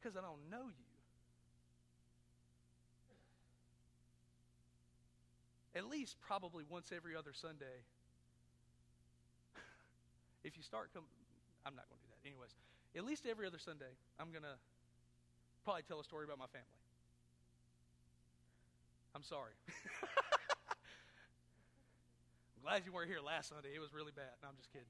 because 0.00 0.16
I 0.16 0.20
don't 0.20 0.50
know 0.50 0.66
you. 0.66 0.84
At 5.74 5.88
least 5.88 6.16
probably 6.20 6.64
once 6.68 6.90
every 6.94 7.14
other 7.16 7.32
Sunday, 7.32 7.84
if 10.44 10.56
you 10.56 10.62
start, 10.62 10.90
com- 10.94 11.08
I'm 11.66 11.74
not 11.74 11.88
going 11.90 11.98
to 11.98 12.04
do 12.06 12.10
that. 12.14 12.20
Anyways, 12.26 12.54
at 12.96 13.04
least 13.04 13.26
every 13.26 13.46
other 13.46 13.58
Sunday, 13.58 13.92
I'm 14.18 14.30
going 14.30 14.46
to 14.46 14.56
probably 15.64 15.82
tell 15.84 16.00
a 16.00 16.04
story 16.04 16.24
about 16.24 16.38
my 16.38 16.48
family. 16.48 16.78
I'm 19.14 19.24
sorry. 19.24 19.52
I'm 22.54 22.62
glad 22.62 22.86
you 22.86 22.92
weren't 22.92 23.10
here 23.10 23.20
last 23.24 23.50
Sunday. 23.50 23.74
It 23.74 23.80
was 23.80 23.92
really 23.92 24.12
bad. 24.14 24.36
No, 24.42 24.48
I'm 24.48 24.58
just 24.58 24.70
kidding. 24.70 24.88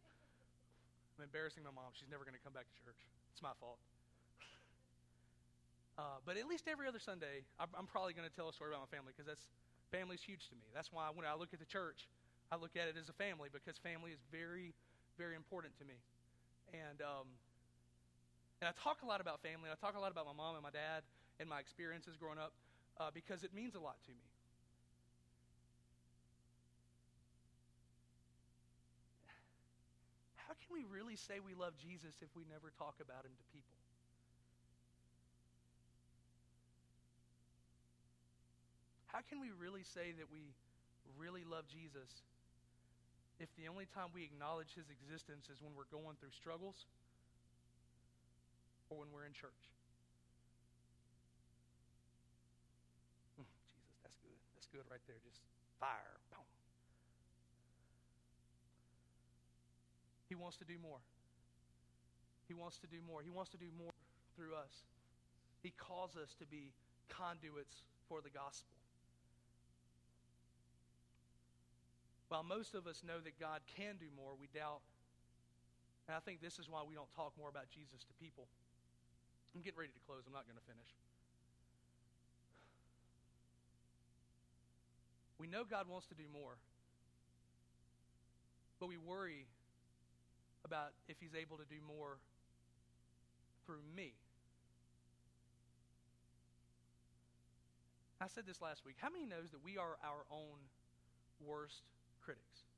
I'm 1.16 1.24
embarrassing 1.24 1.64
my 1.64 1.74
mom. 1.74 1.96
She's 1.96 2.10
never 2.10 2.22
going 2.22 2.36
to 2.36 2.44
come 2.44 2.52
back 2.52 2.68
to 2.68 2.74
church. 2.84 3.00
It's 3.32 3.42
my 3.42 3.54
fault. 3.58 3.78
Uh, 5.98 6.22
but 6.22 6.38
at 6.38 6.46
least 6.46 6.70
every 6.70 6.86
other 6.86 7.02
Sunday, 7.02 7.42
I'm, 7.58 7.90
probably 7.90 8.14
going 8.14 8.28
to 8.28 8.30
tell 8.30 8.46
a 8.46 8.54
story 8.54 8.70
about 8.70 8.86
my 8.86 8.92
family 8.94 9.10
because 9.10 9.26
that's 9.26 9.50
family's 9.90 10.22
huge 10.22 10.46
to 10.48 10.54
me. 10.54 10.70
That's 10.70 10.94
why 10.94 11.10
when 11.10 11.26
I 11.26 11.34
look 11.34 11.50
at 11.50 11.58
the 11.58 11.66
church, 11.66 12.06
I 12.54 12.56
look 12.56 12.78
at 12.78 12.86
it 12.86 12.94
as 12.94 13.10
a 13.10 13.16
family 13.18 13.50
because 13.50 13.82
family 13.82 14.14
is 14.14 14.22
very, 14.30 14.78
very 15.18 15.34
important 15.34 15.74
to 15.82 15.84
me. 15.84 15.98
And 16.70 17.02
um, 17.02 17.26
and 18.62 18.70
I 18.70 18.74
talk 18.78 19.02
a 19.02 19.06
lot 19.06 19.20
about 19.20 19.42
family. 19.42 19.70
I 19.70 19.76
talk 19.78 19.98
a 19.98 20.00
lot 20.00 20.14
about 20.14 20.26
my 20.26 20.32
mom 20.32 20.54
and 20.54 20.62
my 20.62 20.70
dad 20.70 21.02
and 21.42 21.50
my 21.50 21.58
experiences 21.58 22.14
growing 22.14 22.38
up 22.38 22.54
uh, 22.98 23.10
because 23.10 23.42
it 23.42 23.50
means 23.54 23.74
a 23.74 23.82
lot 23.82 23.98
to 24.06 24.12
me. 24.14 24.26
How 30.46 30.54
can 30.54 30.70
we 30.74 30.82
really 30.86 31.14
say 31.14 31.38
we 31.38 31.54
love 31.54 31.74
Jesus 31.78 32.14
if 32.22 32.30
we 32.34 32.42
never 32.50 32.70
talk 32.78 32.98
about 33.02 33.26
him 33.26 33.34
to 33.34 33.44
people? 33.52 33.78
How 39.06 39.20
can 39.26 39.40
we 39.40 39.50
really 39.54 39.82
say 39.82 40.14
that 40.18 40.30
we 40.30 40.54
really 41.18 41.42
love 41.42 41.66
Jesus 41.66 42.22
if 43.38 43.48
the 43.54 43.70
only 43.70 43.86
time 43.86 44.10
we 44.10 44.26
acknowledge 44.26 44.74
his 44.74 44.90
existence 44.90 45.46
is 45.46 45.62
when 45.62 45.70
we're 45.78 45.90
going 45.94 46.18
through 46.18 46.34
struggles 46.34 46.86
or 48.90 48.98
when 48.98 49.08
we're 49.14 49.26
in 49.26 49.32
church? 49.32 49.70
Hmm, 53.38 53.46
Jesus, 53.46 53.94
that's 54.02 54.18
good. 54.18 54.38
That's 54.58 54.68
good 54.74 54.86
right 54.90 55.02
there. 55.06 55.22
Just 55.22 55.38
fire. 55.78 56.18
Boom. 56.34 56.42
He 60.26 60.34
wants 60.34 60.58
to 60.58 60.66
do 60.66 60.74
more. 60.82 60.98
He 62.48 62.54
wants 62.54 62.78
to 62.80 62.86
do 62.86 62.98
more. 63.06 63.22
He 63.22 63.30
wants 63.30 63.50
to 63.52 63.60
do 63.60 63.70
more 63.78 63.94
through 64.36 64.54
us. 64.54 64.72
He 65.62 65.72
calls 65.76 66.16
us 66.16 66.34
to 66.38 66.46
be 66.46 66.72
conduits 67.08 67.84
for 68.08 68.20
the 68.20 68.30
gospel. 68.30 68.77
While 72.28 72.44
most 72.44 72.74
of 72.74 72.86
us 72.86 73.00
know 73.06 73.20
that 73.24 73.40
God 73.40 73.60
can 73.76 73.96
do 73.96 74.06
more, 74.12 74.36
we 74.38 74.48
doubt. 74.52 74.84
And 76.06 76.16
I 76.16 76.20
think 76.20 76.40
this 76.40 76.58
is 76.58 76.68
why 76.68 76.84
we 76.84 76.94
don't 76.94 77.10
talk 77.16 77.32
more 77.38 77.48
about 77.48 77.68
Jesus 77.72 78.04
to 78.04 78.12
people. 78.20 78.48
I'm 79.54 79.62
getting 79.62 79.78
ready 79.80 79.92
to 79.92 80.02
close. 80.06 80.24
I'm 80.26 80.32
not 80.32 80.44
going 80.44 80.60
to 80.60 80.68
finish. 80.68 80.92
We 85.38 85.46
know 85.46 85.64
God 85.64 85.88
wants 85.88 86.06
to 86.08 86.14
do 86.14 86.24
more, 86.32 86.58
but 88.80 88.88
we 88.88 88.98
worry 88.98 89.46
about 90.64 90.92
if 91.08 91.16
He's 91.20 91.34
able 91.34 91.56
to 91.56 91.64
do 91.64 91.80
more 91.86 92.18
through 93.64 93.80
me. 93.94 94.12
I 98.20 98.26
said 98.26 98.44
this 98.46 98.60
last 98.60 98.84
week. 98.84 98.96
How 98.98 99.10
many 99.10 99.24
knows 99.24 99.52
that 99.52 99.62
we 99.62 99.78
are 99.78 99.94
our 100.02 100.26
own 100.30 100.58
worst 101.38 101.86
critics. 102.28 102.68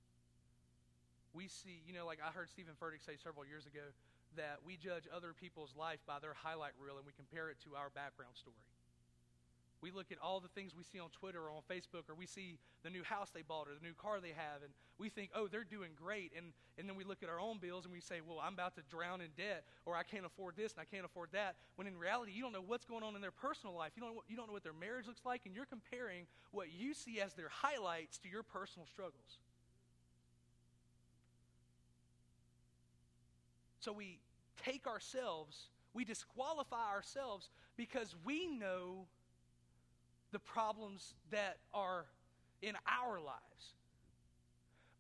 We 1.35 1.51
see, 1.51 1.83
you 1.83 1.91
know, 1.91 2.07
like 2.07 2.23
I 2.23 2.31
heard 2.31 2.47
Steven 2.55 2.79
Furtick 2.79 3.03
say 3.03 3.19
several 3.19 3.43
years 3.43 3.67
ago 3.67 3.83
that 4.39 4.63
we 4.63 4.79
judge 4.79 5.11
other 5.11 5.35
people's 5.35 5.75
life 5.75 5.99
by 6.07 6.23
their 6.23 6.39
highlight 6.39 6.79
reel 6.79 6.95
and 6.95 7.03
we 7.03 7.11
compare 7.19 7.51
it 7.51 7.59
to 7.67 7.75
our 7.75 7.91
background 7.91 8.39
story. 8.39 8.63
We 9.83 9.91
look 9.91 10.13
at 10.13 10.19
all 10.23 10.41
the 10.41 10.49
things 10.49 10.75
we 10.77 10.85
see 10.85 11.01
on 11.01 11.09
Twitter 11.11 11.41
or 11.41 11.51
on 11.51 11.63
Facebook, 11.71 12.09
or 12.09 12.15
we 12.15 12.27
see 12.27 12.59
the 12.83 12.91
new 12.91 13.03
house 13.03 13.31
they 13.31 13.43
bought 13.43 13.67
or 13.69 13.75
the 13.75 13.87
new 13.87 13.95
car 13.95 14.21
they 14.21 14.37
have, 14.37 14.63
and 14.63 14.73
we 14.99 15.09
think, 15.09 15.31
oh, 15.35 15.47
they're 15.47 15.65
doing 15.65 15.91
great. 15.97 16.33
And, 16.37 16.53
and 16.79 16.89
then 16.89 16.97
we 16.97 17.05
look 17.05 17.23
at 17.23 17.31
our 17.31 17.41
own 17.41 17.59
bills 17.59 17.85
and 17.85 17.93
we 17.93 18.01
say, 18.01 18.21
well, 18.21 18.39
I'm 18.43 18.53
about 18.53 18.75
to 18.77 18.83
drown 18.91 19.21
in 19.23 19.29
debt, 19.37 19.65
or 19.87 19.97
I 19.97 20.03
can't 20.03 20.27
afford 20.27 20.57
this 20.57 20.73
and 20.73 20.83
I 20.83 20.85
can't 20.85 21.07
afford 21.07 21.31
that. 21.33 21.57
When 21.77 21.87
in 21.87 21.97
reality, 21.97 22.33
you 22.33 22.43
don't 22.43 22.53
know 22.53 22.65
what's 22.65 22.85
going 22.85 23.03
on 23.03 23.15
in 23.15 23.23
their 23.23 23.31
personal 23.31 23.75
life. 23.75 23.93
You 23.97 24.03
don't, 24.03 24.15
know, 24.15 24.23
you 24.29 24.37
don't 24.37 24.47
know 24.47 24.53
what 24.53 24.65
their 24.65 24.75
marriage 24.75 25.07
looks 25.07 25.25
like, 25.25 25.47
and 25.47 25.55
you're 25.55 25.67
comparing 25.67 26.27
what 26.53 26.67
you 26.73 26.93
see 26.93 27.21
as 27.21 27.33
their 27.33 27.49
highlights 27.51 28.19
to 28.19 28.29
your 28.29 28.43
personal 28.43 28.87
struggles. 28.87 29.39
So 33.81 33.93
we 33.93 34.19
take 34.63 34.87
ourselves, 34.87 35.69
we 35.95 36.05
disqualify 36.05 36.91
ourselves 36.91 37.49
because 37.79 38.15
we 38.25 38.47
know 38.47 39.07
the 40.33 40.39
problems 40.39 41.15
that 41.31 41.59
are 41.75 42.07
in 42.63 42.75
our 42.87 43.19
lives. 43.21 43.75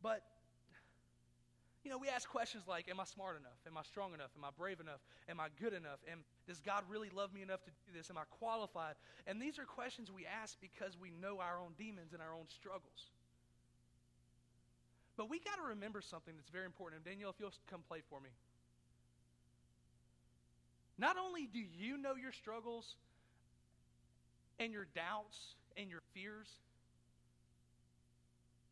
But, 0.02 0.22
you 1.84 1.90
know, 1.90 1.98
we 1.98 2.08
ask 2.08 2.28
questions 2.28 2.64
like 2.66 2.88
Am 2.88 3.00
I 3.00 3.04
smart 3.04 3.38
enough? 3.38 3.58
Am 3.66 3.76
I 3.76 3.82
strong 3.82 4.14
enough? 4.14 4.30
Am 4.36 4.44
I 4.44 4.50
brave 4.56 4.80
enough? 4.80 5.00
Am 5.28 5.40
I 5.40 5.48
good 5.60 5.72
enough? 5.72 5.98
Am, 6.10 6.24
does 6.46 6.60
God 6.60 6.84
really 6.88 7.10
love 7.14 7.32
me 7.32 7.42
enough 7.42 7.62
to 7.64 7.70
do 7.86 7.96
this? 7.96 8.10
Am 8.10 8.18
I 8.18 8.24
qualified? 8.38 8.94
And 9.26 9.40
these 9.40 9.58
are 9.58 9.64
questions 9.64 10.10
we 10.10 10.26
ask 10.26 10.56
because 10.60 10.96
we 10.98 11.10
know 11.10 11.40
our 11.40 11.58
own 11.60 11.72
demons 11.78 12.12
and 12.12 12.22
our 12.22 12.34
own 12.34 12.48
struggles. 12.48 13.10
But 15.16 15.28
we 15.28 15.38
got 15.38 15.56
to 15.56 15.68
remember 15.68 16.00
something 16.00 16.34
that's 16.36 16.48
very 16.48 16.64
important. 16.64 17.02
And 17.04 17.20
if 17.20 17.34
you'll 17.38 17.52
come 17.70 17.82
play 17.86 18.00
for 18.08 18.20
me. 18.20 18.30
Not 20.96 21.16
only 21.16 21.46
do 21.46 21.58
you 21.58 21.96
know 21.96 22.14
your 22.14 22.32
struggles 22.32 22.96
and 24.60 24.72
your 24.72 24.86
doubts 24.94 25.56
and 25.76 25.88
your 25.88 26.04
fears, 26.12 26.60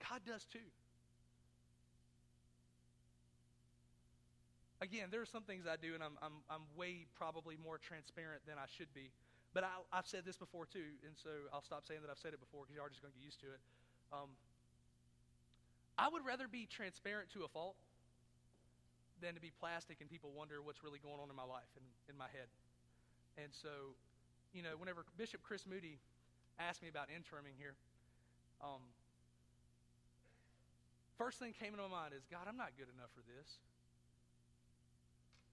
God 0.04 0.20
does 0.24 0.44
too. 0.44 0.68
Again, 4.80 5.08
there 5.10 5.20
are 5.20 5.26
some 5.26 5.42
things 5.42 5.66
I 5.66 5.74
do, 5.74 5.98
and 5.98 6.04
I'm, 6.04 6.14
I'm, 6.22 6.38
I'm 6.46 6.62
way 6.76 7.08
probably 7.18 7.58
more 7.58 7.82
transparent 7.82 8.46
than 8.46 8.62
I 8.62 8.70
should 8.70 8.92
be. 8.94 9.10
But 9.50 9.64
I, 9.64 9.74
have 9.90 10.06
said 10.06 10.22
this 10.22 10.36
before 10.36 10.68
too, 10.70 10.94
and 11.02 11.16
so 11.16 11.50
I'll 11.50 11.64
stop 11.64 11.82
saying 11.88 12.04
that 12.06 12.12
I've 12.12 12.20
said 12.20 12.36
it 12.36 12.38
before 12.38 12.62
because 12.62 12.76
you 12.76 12.84
are 12.84 12.92
just 12.92 13.02
going 13.02 13.10
to 13.10 13.18
get 13.18 13.24
used 13.24 13.40
to 13.42 13.50
it. 13.50 13.58
Um, 14.12 14.30
I 15.96 16.06
would 16.06 16.22
rather 16.22 16.46
be 16.46 16.68
transparent 16.70 17.32
to 17.34 17.42
a 17.42 17.50
fault 17.50 17.74
than 19.18 19.34
to 19.34 19.42
be 19.42 19.50
plastic 19.50 19.98
and 19.98 20.06
people 20.06 20.30
wonder 20.30 20.62
what's 20.62 20.84
really 20.84 21.02
going 21.02 21.18
on 21.18 21.26
in 21.26 21.34
my 21.34 21.48
life 21.48 21.66
and 21.74 21.82
in 22.06 22.14
my 22.14 22.30
head. 22.30 22.46
And 23.34 23.50
so 23.50 23.98
you 24.52 24.62
know, 24.62 24.76
whenever 24.78 25.04
Bishop 25.16 25.42
Chris 25.42 25.66
Moody 25.66 25.98
asked 26.58 26.82
me 26.82 26.88
about 26.88 27.08
interiming 27.08 27.56
here, 27.56 27.74
um, 28.62 28.82
first 31.16 31.38
thing 31.38 31.52
came 31.52 31.74
into 31.74 31.82
my 31.86 31.90
mind 31.90 32.14
is, 32.16 32.24
God, 32.30 32.48
I'm 32.48 32.56
not 32.56 32.72
good 32.76 32.88
enough 32.94 33.10
for 33.14 33.22
this. 33.22 33.58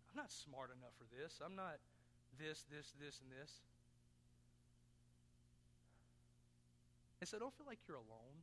I'm 0.10 0.18
not 0.18 0.32
smart 0.32 0.72
enough 0.72 0.96
for 0.98 1.06
this. 1.12 1.40
I'm 1.44 1.56
not 1.56 1.78
this, 2.40 2.64
this, 2.72 2.94
this, 3.00 3.20
and 3.20 3.30
this. 3.32 3.52
And 7.20 7.28
so 7.28 7.40
don't 7.40 7.54
feel 7.58 7.68
like 7.68 7.80
you're 7.88 7.98
alone. 7.98 8.38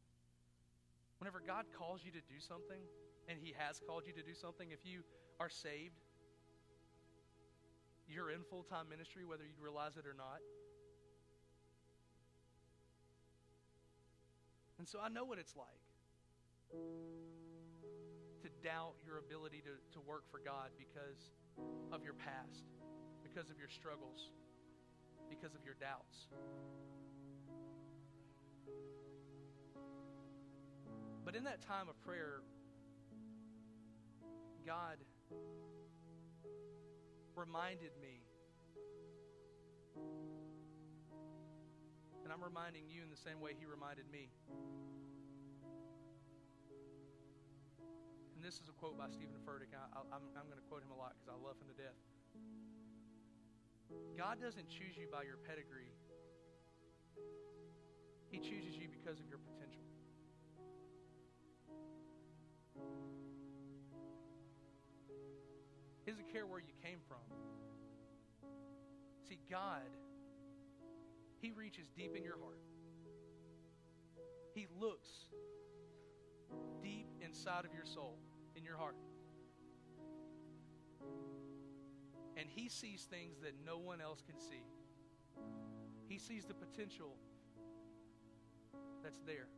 Whenever 1.19 1.41
God 1.41 1.67
calls 1.73 2.03
you 2.05 2.11
to 2.13 2.23
do 2.27 2.41
something, 2.41 2.83
and 3.29 3.39
He 3.41 3.55
has 3.57 3.81
called 3.87 4.05
you 4.07 4.13
to 4.13 4.23
do 4.23 4.35
something, 4.35 4.71
if 4.71 4.85
you 4.85 5.01
are 5.39 5.49
saved, 5.49 6.03
you're 8.09 8.31
in 8.31 8.43
full 8.49 8.63
time 8.63 8.89
ministry, 8.89 9.25
whether 9.25 9.45
you 9.45 9.55
realize 9.61 9.97
it 9.97 10.07
or 10.07 10.15
not. 10.15 10.41
And 14.79 14.89
so 14.89 14.99
I 15.03 15.09
know 15.09 15.25
what 15.25 15.39
it's 15.39 15.55
like 15.55 15.83
to 18.43 18.49
doubt 18.67 18.95
your 19.07 19.19
ability 19.19 19.63
to, 19.63 19.79
to 19.95 20.01
work 20.01 20.25
for 20.31 20.41
God 20.45 20.71
because 20.77 21.31
of 21.93 22.03
your 22.03 22.15
past, 22.15 22.65
because 23.23 23.51
of 23.51 23.59
your 23.59 23.69
struggles, 23.69 24.33
because 25.31 25.55
of 25.55 25.65
your 25.65 25.75
doubts. 25.79 26.27
But 31.25 31.37
in 31.37 31.45
that 31.45 31.63
time 31.63 31.89
of 31.89 32.01
prayer, 32.03 32.43
God 34.67 34.97
reminded 37.37 37.93
me. 38.01 38.23
And 42.25 42.33
I'm 42.33 42.43
reminding 42.43 42.89
you 42.89 43.03
in 43.03 43.11
the 43.11 43.17
same 43.17 43.41
way 43.41 43.53
He 43.59 43.67
reminded 43.67 44.11
me. 44.11 44.31
And 48.37 48.43
this 48.43 48.59
is 48.59 48.67
a 48.69 48.75
quote 48.75 48.99
by 48.99 49.07
Steven 49.07 49.39
Furtick. 49.47 49.71
I, 49.71 50.03
am 50.17 50.47
going 50.51 50.59
to 50.59 50.67
quote 50.67 50.83
him 50.83 50.91
a 50.91 50.99
lot 50.99 51.15
because 51.15 51.31
I 51.31 51.39
love 51.39 51.55
him 51.63 51.71
to 51.71 51.79
death. 51.79 51.95
God 54.19 54.41
doesn't 54.41 54.69
choose 54.69 54.99
you 54.99 55.07
by 55.07 55.23
your 55.23 55.39
pedigree, 55.47 55.95
He 58.31 58.39
chooses 58.39 58.75
you 58.75 58.89
because 58.89 59.21
of 59.21 59.29
your 59.29 59.39
potential. 59.39 59.92
Doesn't 66.13 66.31
care 66.31 66.47
where 66.47 66.61
you 66.61 66.75
came 66.83 66.99
from. 67.09 67.17
See, 69.27 69.39
God, 69.51 69.89
He 71.41 71.53
reaches 71.53 71.89
deep 71.97 72.15
in 72.15 72.23
your 72.23 72.37
heart. 72.39 72.59
He 74.55 74.67
looks 74.79 75.09
deep 76.83 77.07
inside 77.23 77.65
of 77.65 77.73
your 77.73 77.87
soul, 77.87 78.19
in 78.55 78.63
your 78.63 78.77
heart. 78.77 78.97
And 82.37 82.47
He 82.47 82.69
sees 82.69 83.05
things 83.05 83.39
that 83.41 83.55
no 83.65 83.79
one 83.79 84.03
else 84.03 84.21
can 84.21 84.39
see. 84.39 84.65
He 86.09 86.19
sees 86.19 86.45
the 86.45 86.53
potential 86.53 87.15
that's 89.03 89.21
there. 89.27 89.49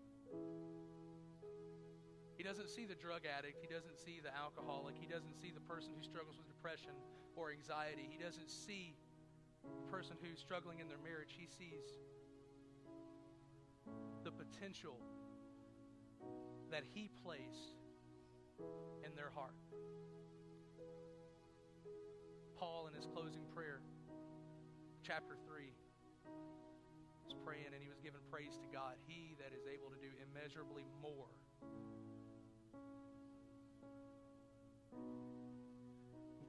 He 2.45 2.51
doesn't 2.53 2.69
see 2.69 2.85
the 2.85 2.95
drug 2.95 3.25
addict. 3.25 3.65
He 3.65 3.73
doesn't 3.73 3.97
see 3.97 4.21
the 4.21 4.29
alcoholic. 4.37 5.01
He 5.01 5.09
doesn't 5.09 5.33
see 5.41 5.49
the 5.49 5.65
person 5.65 5.97
who 5.97 6.05
struggles 6.05 6.37
with 6.37 6.45
depression 6.45 6.93
or 7.41 7.49
anxiety. 7.49 8.05
He 8.05 8.21
doesn't 8.21 8.53
see 8.53 9.01
the 9.65 9.89
person 9.89 10.21
who's 10.21 10.45
struggling 10.45 10.77
in 10.77 10.87
their 10.93 11.01
marriage. 11.01 11.33
He 11.33 11.49
sees 11.49 12.05
the 14.29 14.31
potential 14.31 15.01
that 16.69 16.85
He 16.93 17.09
placed 17.25 17.81
in 19.09 19.17
their 19.17 19.33
heart. 19.33 19.57
Paul, 22.61 22.89
in 22.89 22.93
his 22.93 23.09
closing 23.09 23.49
prayer, 23.57 23.81
chapter 25.01 25.41
3, 25.49 25.73
was 27.25 27.33
praying 27.41 27.73
and 27.73 27.81
he 27.81 27.89
was 27.89 28.05
giving 28.05 28.21
praise 28.29 28.61
to 28.61 28.69
God. 28.69 29.01
He 29.09 29.33
that 29.41 29.57
is 29.57 29.65
able 29.65 29.89
to 29.89 29.97
do 29.97 30.13
immeasurably 30.21 30.85
more 31.01 31.33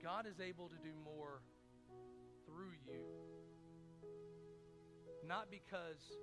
God 0.06 0.28
is 0.28 0.40
able 0.40 0.70
to 0.70 0.76
do 0.76 0.92
more 1.04 1.42
through 2.46 2.74
you. 2.86 3.02
Not 5.28 5.50
because 5.50 6.16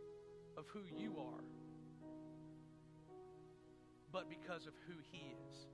of 0.57 0.67
who 0.69 0.83
you 0.97 1.17
are, 1.19 1.43
but 4.13 4.31
because 4.31 4.69
of 4.69 4.75
who 4.87 4.95
He 5.11 5.35
is. 5.51 5.67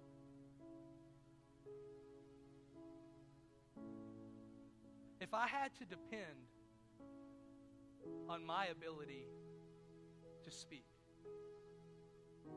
If 5.21 5.35
I 5.35 5.47
had 5.47 5.75
to 5.75 5.85
depend 5.85 6.49
on 8.27 8.43
my 8.43 8.69
ability 8.69 9.27
to 10.45 10.51
speak, 10.51 10.87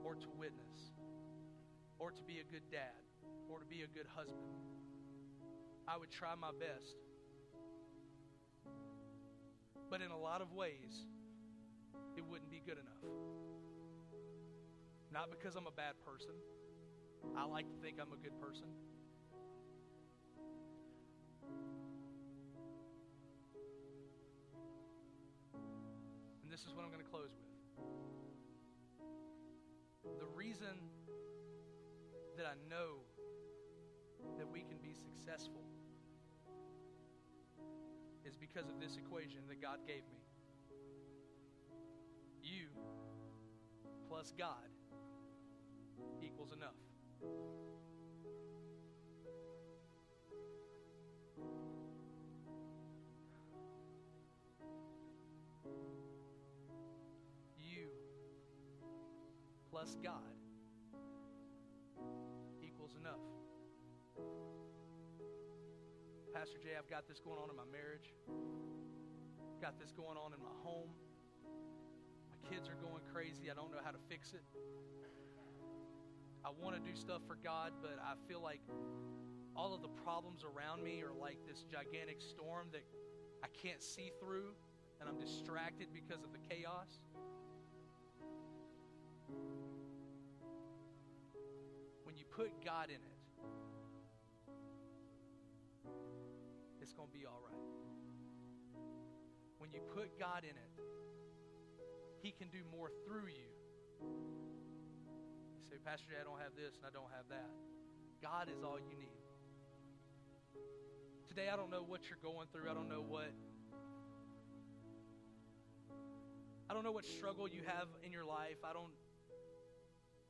or 0.05 0.15
to 0.15 0.27
witness, 0.37 0.93
or 1.99 2.09
to 2.09 2.23
be 2.23 2.39
a 2.39 2.49
good 2.49 2.71
dad, 2.71 3.03
or 3.49 3.59
to 3.59 3.65
be 3.65 3.81
a 3.81 3.87
good 3.87 4.07
husband, 4.15 4.47
I 5.91 5.97
would 5.97 6.09
try 6.09 6.35
my 6.39 6.51
best. 6.57 6.95
But 9.89 9.99
in 10.01 10.09
a 10.09 10.17
lot 10.17 10.41
of 10.41 10.53
ways, 10.53 11.05
it 12.15 12.23
wouldn't 12.23 12.49
be 12.49 12.61
good 12.65 12.77
enough. 12.77 13.03
Not 15.11 15.29
because 15.29 15.57
I'm 15.57 15.67
a 15.67 15.71
bad 15.71 15.95
person. 16.05 16.31
I 17.35 17.43
like 17.43 17.67
to 17.67 17.75
think 17.83 17.97
I'm 18.01 18.13
a 18.13 18.23
good 18.23 18.39
person. 18.39 18.67
And 26.41 26.49
this 26.49 26.61
is 26.61 26.73
what 26.73 26.85
I'm 26.85 26.91
going 26.91 27.03
to 27.03 27.11
close 27.11 27.31
with. 27.35 27.49
The 30.19 30.27
reason 30.27 30.79
that 32.37 32.45
I 32.45 32.55
know 32.69 33.03
that 34.37 34.49
we 34.49 34.61
can 34.61 34.77
be 34.81 34.93
successful 34.93 35.70
because 38.53 38.69
of 38.69 38.79
this 38.79 38.97
equation 38.97 39.39
that 39.47 39.61
God 39.61 39.79
gave 39.87 40.03
me. 40.11 40.19
You 42.43 42.67
plus 44.09 44.33
God 44.37 44.55
equals 46.21 46.51
enough. 46.51 46.75
You 57.57 57.87
plus 59.71 59.95
God 60.03 60.30
Pastor 66.41 66.57
Jay, 66.57 66.73
I've 66.73 66.89
got 66.89 67.07
this 67.07 67.19
going 67.21 67.37
on 67.37 67.53
in 67.53 67.55
my 67.55 67.69
marriage. 67.69 68.17
I've 68.25 69.61
Got 69.61 69.77
this 69.77 69.93
going 69.93 70.17
on 70.17 70.33
in 70.33 70.41
my 70.41 70.57
home. 70.65 70.89
My 72.33 72.49
kids 72.49 72.65
are 72.65 72.81
going 72.81 73.05
crazy. 73.13 73.51
I 73.51 73.53
don't 73.53 73.69
know 73.69 73.77
how 73.85 73.91
to 73.91 74.01
fix 74.09 74.33
it. 74.33 74.41
I 76.43 76.49
want 76.49 76.73
to 76.73 76.81
do 76.81 76.97
stuff 76.97 77.21
for 77.27 77.37
God, 77.45 77.73
but 77.79 78.01
I 78.01 78.17
feel 78.27 78.41
like 78.41 78.59
all 79.55 79.75
of 79.75 79.83
the 79.83 79.93
problems 80.01 80.41
around 80.41 80.81
me 80.81 81.03
are 81.05 81.13
like 81.13 81.37
this 81.45 81.61
gigantic 81.69 82.17
storm 82.19 82.73
that 82.73 82.89
I 83.45 83.47
can't 83.61 83.83
see 83.83 84.09
through, 84.19 84.57
and 84.99 85.07
I'm 85.07 85.19
distracted 85.19 85.93
because 85.93 86.25
of 86.25 86.33
the 86.33 86.41
chaos. 86.49 86.89
When 92.01 92.17
you 92.17 92.25
put 92.33 92.49
God 92.65 92.89
in 92.89 92.95
it, 92.95 93.20
it's 96.91 96.99
going 96.99 97.07
to 97.07 97.15
be 97.15 97.23
all 97.23 97.39
right. 97.39 97.55
When 99.59 99.71
you 99.71 99.79
put 99.95 100.19
God 100.19 100.43
in 100.43 100.51
it, 100.51 100.71
He 102.19 102.35
can 102.35 102.51
do 102.51 102.67
more 102.67 102.91
through 103.07 103.31
you. 103.31 103.47
You 105.55 105.63
say, 105.71 105.79
Pastor 105.85 106.11
Jay, 106.11 106.19
I 106.19 106.27
don't 106.27 106.43
have 106.43 106.51
this 106.51 106.75
and 106.75 106.83
I 106.83 106.91
don't 106.91 107.07
have 107.15 107.31
that. 107.31 107.47
God 108.19 108.51
is 108.51 108.59
all 108.59 108.75
you 108.75 108.99
need. 108.99 109.23
Today, 111.31 111.47
I 111.47 111.55
don't 111.55 111.71
know 111.71 111.79
what 111.87 112.01
you're 112.11 112.19
going 112.19 112.51
through. 112.51 112.67
I 112.69 112.73
don't 112.73 112.89
know 112.89 113.07
what. 113.07 113.31
I 116.69 116.73
don't 116.73 116.83
know 116.83 116.91
what 116.91 117.05
struggle 117.05 117.47
you 117.47 117.61
have 117.71 117.87
in 118.03 118.11
your 118.11 118.25
life. 118.25 118.59
I 118.67 118.73
don't. 118.73 118.91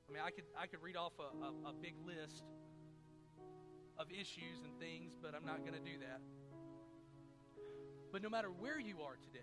I 0.06 0.14
mean, 0.14 0.22
I 0.22 0.30
could 0.30 0.46
I 0.54 0.68
could 0.68 0.84
read 0.84 0.96
off 0.96 1.14
a, 1.18 1.34
a, 1.42 1.72
a 1.72 1.74
big 1.74 1.96
list 2.06 2.46
of 3.98 4.12
issues 4.14 4.62
and 4.62 4.78
things, 4.78 5.18
but 5.20 5.34
I'm 5.34 5.46
not 5.46 5.66
going 5.66 5.74
to 5.74 5.82
do 5.82 5.98
that. 6.06 6.22
But 8.12 8.22
no 8.22 8.30
matter 8.30 8.50
where 8.50 8.80
you 8.80 9.02
are 9.02 9.16
today, 9.16 9.40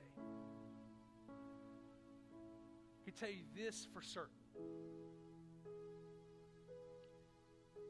I 3.00 3.04
can 3.04 3.14
tell 3.14 3.30
you 3.30 3.44
this 3.56 3.88
for 3.94 4.02
certain. 4.02 4.34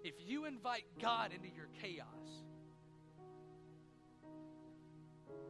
If 0.04 0.14
you 0.24 0.44
invite 0.44 0.84
God 1.00 1.32
into 1.32 1.48
your 1.48 1.68
chaos, 1.82 2.06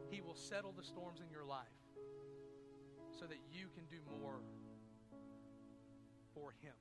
He 0.09 0.21
will 0.21 0.33
settle 0.33 0.71
the 0.71 0.83
storms 0.83 1.19
in 1.21 1.29
your 1.31 1.45
life 1.45 1.67
so 3.19 3.25
that 3.27 3.37
you 3.51 3.67
can 3.75 3.85
do 3.85 4.01
more 4.19 4.41
for 6.33 6.53
Him. 6.61 6.73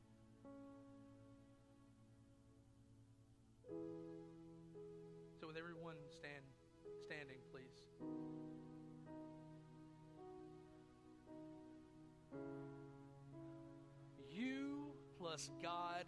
Plus 15.38 15.50
God 15.62 16.04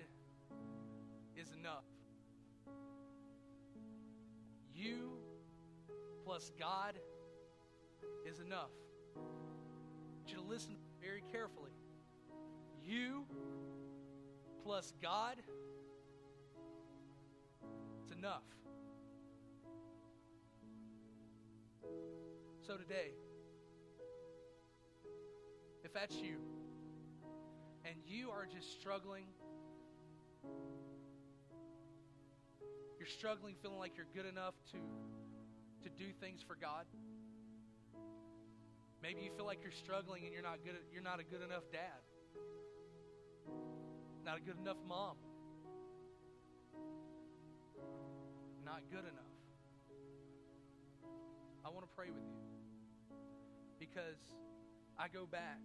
is 1.37 1.53
enough. 1.53 1.85
You 4.75 5.19
plus 6.25 6.51
God 6.59 6.99
is 8.27 8.41
enough. 8.41 8.73
Want 9.15 10.33
you 10.33 10.41
listen 10.49 10.75
very 11.01 11.23
carefully. 11.31 11.71
You 12.85 13.25
plus 14.65 14.95
God 15.01 15.37
it's 18.03 18.11
enough. 18.11 18.43
So 22.67 22.77
today, 22.77 23.13
if 25.85 25.93
that's 25.93 26.17
you, 26.17 26.60
and 27.91 27.99
you 28.07 28.31
are 28.31 28.47
just 28.47 28.81
struggling, 28.81 29.25
you're 32.99 33.09
struggling 33.09 33.57
feeling 33.63 33.79
like 33.79 33.97
you're 33.97 34.07
good 34.15 34.31
enough 34.31 34.55
to, 34.71 34.79
to 35.83 35.91
do 35.99 36.13
things 36.21 36.41
for 36.47 36.55
God. 36.55 36.85
Maybe 39.03 39.23
you 39.23 39.31
feel 39.37 39.47
like 39.47 39.59
you're 39.63 39.73
struggling 39.73 40.25
and 40.25 40.33
you're 40.33 40.43
not 40.43 40.59
good 40.65 40.77
you're 40.93 41.03
not 41.03 41.19
a 41.19 41.25
good 41.25 41.43
enough 41.43 41.65
dad. 41.73 42.01
Not 44.25 44.37
a 44.37 44.41
good 44.41 44.59
enough 44.61 44.77
mom. 44.87 45.17
Not 48.65 48.83
good 48.91 49.01
enough. 49.01 49.25
I 51.65 51.71
want 51.71 51.81
to 51.81 51.91
pray 51.97 52.11
with 52.11 52.23
you 52.23 53.17
because 53.81 54.21
I 54.99 55.09
go 55.09 55.27
back. 55.27 55.59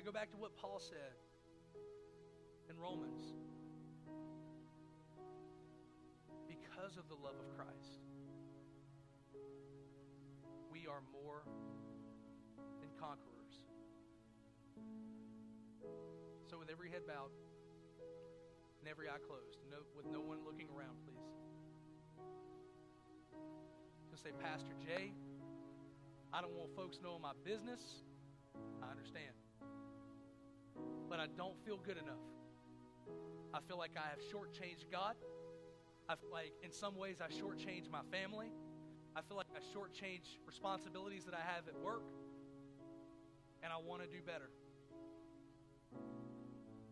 I 0.00 0.02
go 0.02 0.12
back 0.12 0.30
to 0.30 0.38
what 0.38 0.56
Paul 0.56 0.80
said 0.80 1.12
in 2.70 2.78
Romans. 2.78 3.20
Because 6.48 6.96
of 6.96 7.06
the 7.10 7.14
love 7.16 7.36
of 7.36 7.54
Christ, 7.54 8.00
we 10.72 10.86
are 10.86 11.02
more 11.12 11.42
than 12.80 12.88
conquerors. 12.98 13.68
So, 16.46 16.58
with 16.58 16.70
every 16.70 16.88
head 16.88 17.02
bowed 17.06 17.36
and 18.80 18.88
every 18.88 19.06
eye 19.06 19.20
closed, 19.28 19.58
no, 19.70 19.84
with 19.94 20.06
no 20.10 20.22
one 20.22 20.38
looking 20.46 20.68
around, 20.74 20.96
please. 21.04 21.28
Just 24.10 24.22
say, 24.22 24.30
Pastor 24.42 24.72
Jay, 24.80 25.12
I 26.32 26.40
don't 26.40 26.54
want 26.54 26.74
folks 26.74 27.00
knowing 27.02 27.20
my 27.20 27.32
business. 27.44 27.82
I 28.82 28.90
understand. 28.90 29.36
But 31.10 31.18
I 31.18 31.26
don't 31.26 31.58
feel 31.66 31.76
good 31.76 31.98
enough. 31.98 32.22
I 33.52 33.58
feel 33.66 33.76
like 33.76 33.98
I 33.98 34.06
have 34.08 34.22
shortchanged 34.30 34.86
God. 34.92 35.16
I 36.08 36.14
feel 36.14 36.30
like 36.30 36.54
in 36.62 36.70
some 36.70 36.94
ways 36.96 37.16
I 37.20 37.26
shortchanged 37.26 37.90
my 37.90 38.06
family. 38.12 38.52
I 39.16 39.22
feel 39.22 39.36
like 39.36 39.50
I 39.50 39.58
shortchanged 39.76 40.38
responsibilities 40.46 41.24
that 41.24 41.34
I 41.34 41.42
have 41.42 41.66
at 41.66 41.76
work. 41.76 42.06
And 43.62 43.72
I 43.72 43.76
want 43.76 44.02
to 44.02 44.08
do 44.08 44.22
better. 44.22 44.50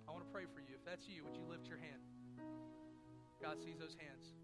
I 0.08 0.10
want 0.10 0.26
to 0.26 0.30
pray 0.32 0.50
for 0.52 0.58
you. 0.60 0.74
If 0.74 0.84
that's 0.84 1.06
you, 1.06 1.22
would 1.22 1.36
you 1.36 1.46
lift 1.48 1.68
your 1.68 1.78
hand? 1.78 2.02
God 3.40 3.62
sees 3.62 3.78
those 3.78 3.94
hands. 4.02 4.34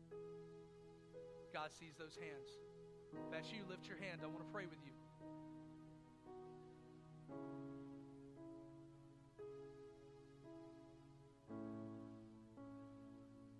God 1.52 1.74
sees 1.74 1.98
those 1.98 2.14
hands. 2.14 2.46
If 3.12 3.30
that's 3.30 3.50
you, 3.50 3.66
lift 3.68 3.88
your 3.90 3.98
hand. 3.98 4.22
I 4.22 4.26
want 4.26 4.46
to 4.46 4.52
pray 4.54 4.66
with 4.70 4.78
you. 4.86 4.93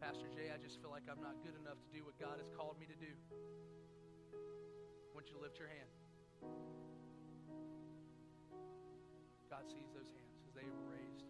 Pastor 0.05 0.29
Jay, 0.29 0.53
I 0.53 0.61
just 0.61 0.83
feel 0.83 0.91
like 0.91 1.09
I'm 1.09 1.23
not 1.25 1.41
good 1.41 1.57
enough 1.57 1.81
to 1.81 1.89
do 1.89 2.05
what 2.05 2.21
God 2.21 2.37
has 2.37 2.53
called 2.53 2.77
me 2.79 2.85
to 2.85 2.93
do. 2.93 3.09
I 4.37 5.15
want 5.17 5.33
you 5.33 5.33
to 5.33 5.41
lift 5.41 5.59
your 5.59 5.69
hand. 5.69 5.89
God 9.49 9.65
sees 9.65 9.89
those 9.97 10.13
hands 10.13 10.45
as 10.45 10.53
they 10.53 10.69
were 10.69 10.85
raised. 10.93 11.25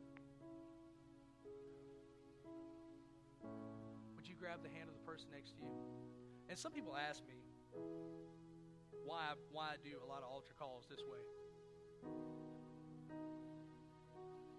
Would 4.18 4.26
you 4.26 4.34
grab 4.34 4.58
the 4.66 4.74
hand 4.74 4.90
of 4.90 4.98
the 4.98 5.06
person 5.06 5.30
next 5.30 5.54
to 5.54 5.62
you? 5.62 5.78
And 6.48 6.58
some 6.58 6.72
people 6.72 6.98
ask 6.98 7.22
me 7.30 7.38
why, 9.06 9.38
why 9.52 9.70
I 9.70 9.76
do 9.84 10.02
a 10.02 10.08
lot 10.10 10.26
of 10.26 10.30
altar 10.34 10.50
calls 10.58 10.90
this 10.90 11.06
way. 11.06 11.22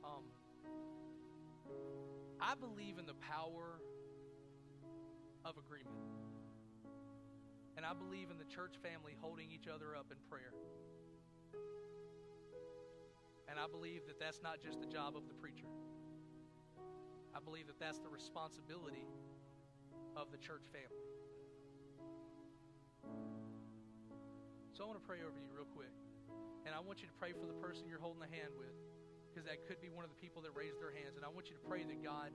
Um, 0.05 0.23
I 2.39 2.55
believe 2.55 2.97
in 2.97 3.05
the 3.05 3.19
power 3.19 3.81
of 5.45 5.57
agreement. 5.61 5.95
And 7.77 7.85
I 7.85 7.93
believe 7.93 8.31
in 8.31 8.37
the 8.41 8.49
church 8.49 8.75
family 8.81 9.13
holding 9.21 9.51
each 9.51 9.69
other 9.69 9.95
up 9.95 10.09
in 10.09 10.17
prayer. 10.27 10.51
And 13.47 13.59
I 13.59 13.69
believe 13.69 14.01
that 14.07 14.19
that's 14.19 14.41
not 14.41 14.59
just 14.59 14.81
the 14.81 14.89
job 14.89 15.15
of 15.15 15.29
the 15.29 15.37
preacher. 15.37 15.69
I 17.35 17.39
believe 17.39 17.67
that 17.67 17.79
that's 17.79 17.99
the 17.99 18.09
responsibility 18.09 19.05
of 20.17 20.31
the 20.31 20.37
church 20.41 20.65
family. 20.73 21.05
So 24.73 24.83
I 24.83 24.87
want 24.87 24.99
to 24.99 25.07
pray 25.07 25.21
over 25.21 25.39
you 25.39 25.53
real 25.53 25.69
quick. 25.69 25.93
And 26.65 26.73
I 26.73 26.81
want 26.81 27.05
you 27.05 27.07
to 27.07 27.13
pray 27.21 27.31
for 27.37 27.45
the 27.45 27.53
person 27.61 27.85
you're 27.85 28.01
holding 28.01 28.19
the 28.19 28.33
hand 28.33 28.57
with, 28.57 28.73
because 29.29 29.45
that 29.45 29.61
could 29.69 29.79
be 29.79 29.93
one 29.93 30.01
of 30.01 30.09
the 30.09 30.17
people 30.17 30.41
that 30.41 30.57
raised 30.57 30.81
their 30.81 30.91
hands. 30.91 31.15
And 31.15 31.23
I 31.23 31.29
want 31.29 31.47
you 31.47 31.55
to 31.55 31.63
pray 31.63 31.85
that 31.85 32.01
God 32.01 32.33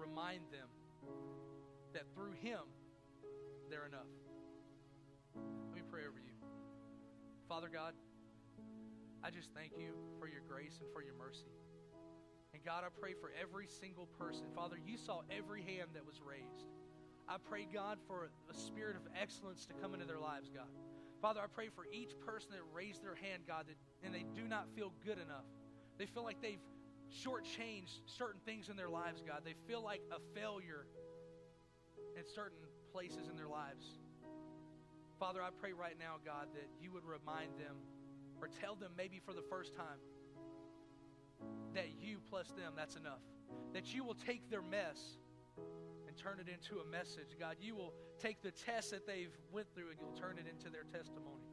remind 0.00 0.40
them 0.50 0.68
that 1.92 2.04
through 2.14 2.32
Him, 2.40 2.64
they're 3.68 3.86
enough. 3.86 4.08
Let 5.36 5.74
me 5.74 5.82
pray 5.90 6.02
over 6.08 6.18
you. 6.18 6.32
Father 7.48 7.68
God, 7.68 7.94
I 9.22 9.30
just 9.30 9.50
thank 9.54 9.72
you 9.76 9.92
for 10.18 10.26
your 10.26 10.40
grace 10.48 10.78
and 10.80 10.88
for 10.92 11.02
your 11.02 11.14
mercy. 11.14 11.52
And 12.54 12.64
God, 12.64 12.82
I 12.84 12.88
pray 12.88 13.14
for 13.14 13.30
every 13.40 13.66
single 13.68 14.06
person. 14.18 14.46
Father, 14.54 14.76
you 14.80 14.96
saw 14.96 15.22
every 15.30 15.62
hand 15.62 15.90
that 15.94 16.06
was 16.06 16.20
raised. 16.24 16.66
I 17.28 17.36
pray, 17.38 17.68
God, 17.72 17.98
for 18.08 18.30
a 18.50 18.54
spirit 18.56 18.96
of 18.96 19.02
excellence 19.20 19.66
to 19.66 19.74
come 19.74 19.94
into 19.94 20.06
their 20.06 20.18
lives, 20.18 20.50
God. 20.52 20.66
Father, 21.22 21.40
I 21.40 21.46
pray 21.46 21.68
for 21.68 21.86
each 21.92 22.18
person 22.26 22.50
that 22.52 22.64
raised 22.74 23.04
their 23.04 23.14
hand, 23.14 23.44
God, 23.46 23.66
that, 23.68 23.76
and 24.02 24.14
they 24.14 24.24
do 24.34 24.48
not 24.48 24.66
feel 24.74 24.92
good 25.04 25.18
enough. 25.18 25.44
They 25.98 26.06
feel 26.06 26.24
like 26.24 26.40
they've 26.40 26.64
shortchanged 27.10 28.00
certain 28.06 28.40
things 28.44 28.68
in 28.68 28.76
their 28.76 28.88
lives, 28.88 29.22
God. 29.26 29.42
They 29.44 29.54
feel 29.66 29.82
like 29.82 30.02
a 30.10 30.20
failure 30.38 30.86
in 32.16 32.22
certain 32.34 32.58
places 32.92 33.28
in 33.28 33.36
their 33.36 33.48
lives. 33.48 33.86
Father, 35.18 35.42
I 35.42 35.50
pray 35.50 35.72
right 35.72 35.96
now, 35.98 36.16
God, 36.24 36.48
that 36.54 36.68
you 36.80 36.92
would 36.92 37.04
remind 37.04 37.58
them 37.58 37.76
or 38.40 38.48
tell 38.48 38.74
them 38.74 38.92
maybe 38.96 39.20
for 39.24 39.34
the 39.34 39.42
first 39.42 39.74
time 39.74 40.00
that 41.74 41.88
you 42.00 42.18
plus 42.28 42.48
them, 42.48 42.72
that's 42.76 42.96
enough. 42.96 43.20
That 43.72 43.94
you 43.94 44.04
will 44.04 44.14
take 44.14 44.50
their 44.50 44.62
mess 44.62 45.18
and 46.06 46.16
turn 46.16 46.40
it 46.40 46.48
into 46.48 46.80
a 46.80 46.90
message. 46.90 47.36
God, 47.38 47.56
you 47.60 47.74
will 47.74 47.92
take 48.18 48.42
the 48.42 48.50
test 48.50 48.90
that 48.90 49.06
they've 49.06 49.36
went 49.52 49.66
through 49.74 49.90
and 49.90 49.98
you'll 50.00 50.18
turn 50.18 50.38
it 50.38 50.46
into 50.50 50.70
their 50.70 50.84
testimony. 50.84 51.44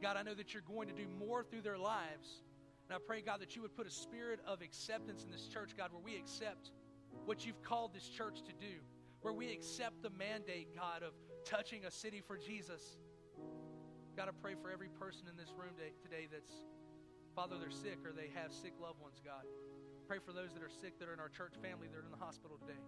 God, 0.00 0.16
I 0.16 0.22
know 0.22 0.34
that 0.34 0.54
you're 0.54 0.62
going 0.62 0.88
to 0.88 0.94
do 0.94 1.06
more 1.18 1.42
through 1.42 1.62
their 1.62 1.78
lives. 1.78 2.42
And 2.88 2.96
I 2.96 3.00
pray, 3.04 3.20
God, 3.20 3.40
that 3.40 3.54
you 3.54 3.60
would 3.62 3.76
put 3.76 3.86
a 3.86 3.90
spirit 3.90 4.40
of 4.46 4.62
acceptance 4.62 5.22
in 5.22 5.30
this 5.30 5.46
church, 5.46 5.76
God, 5.76 5.92
where 5.92 6.00
we 6.00 6.16
accept 6.16 6.72
what 7.26 7.44
you've 7.44 7.62
called 7.62 7.92
this 7.92 8.08
church 8.08 8.40
to 8.48 8.52
do, 8.52 8.80
where 9.20 9.34
we 9.34 9.52
accept 9.52 10.02
the 10.02 10.08
mandate, 10.10 10.74
God, 10.74 11.02
of 11.02 11.12
touching 11.44 11.84
a 11.84 11.90
city 11.90 12.22
for 12.26 12.38
Jesus. 12.38 12.80
God, 14.16 14.28
I 14.28 14.32
pray 14.40 14.54
for 14.60 14.70
every 14.70 14.88
person 14.88 15.28
in 15.28 15.36
this 15.36 15.52
room 15.52 15.76
today 16.02 16.28
that's, 16.32 16.50
Father, 17.36 17.56
they're 17.60 17.70
sick 17.70 18.00
or 18.06 18.12
they 18.12 18.32
have 18.34 18.52
sick 18.52 18.72
loved 18.80 19.00
ones, 19.00 19.20
God. 19.22 19.44
Pray 20.08 20.18
for 20.24 20.32
those 20.32 20.54
that 20.54 20.62
are 20.62 20.72
sick 20.72 20.98
that 20.98 21.08
are 21.08 21.12
in 21.12 21.20
our 21.20 21.28
church 21.28 21.52
family 21.60 21.88
that 21.92 21.98
are 22.00 22.08
in 22.08 22.10
the 22.10 22.24
hospital 22.24 22.56
today. 22.56 22.80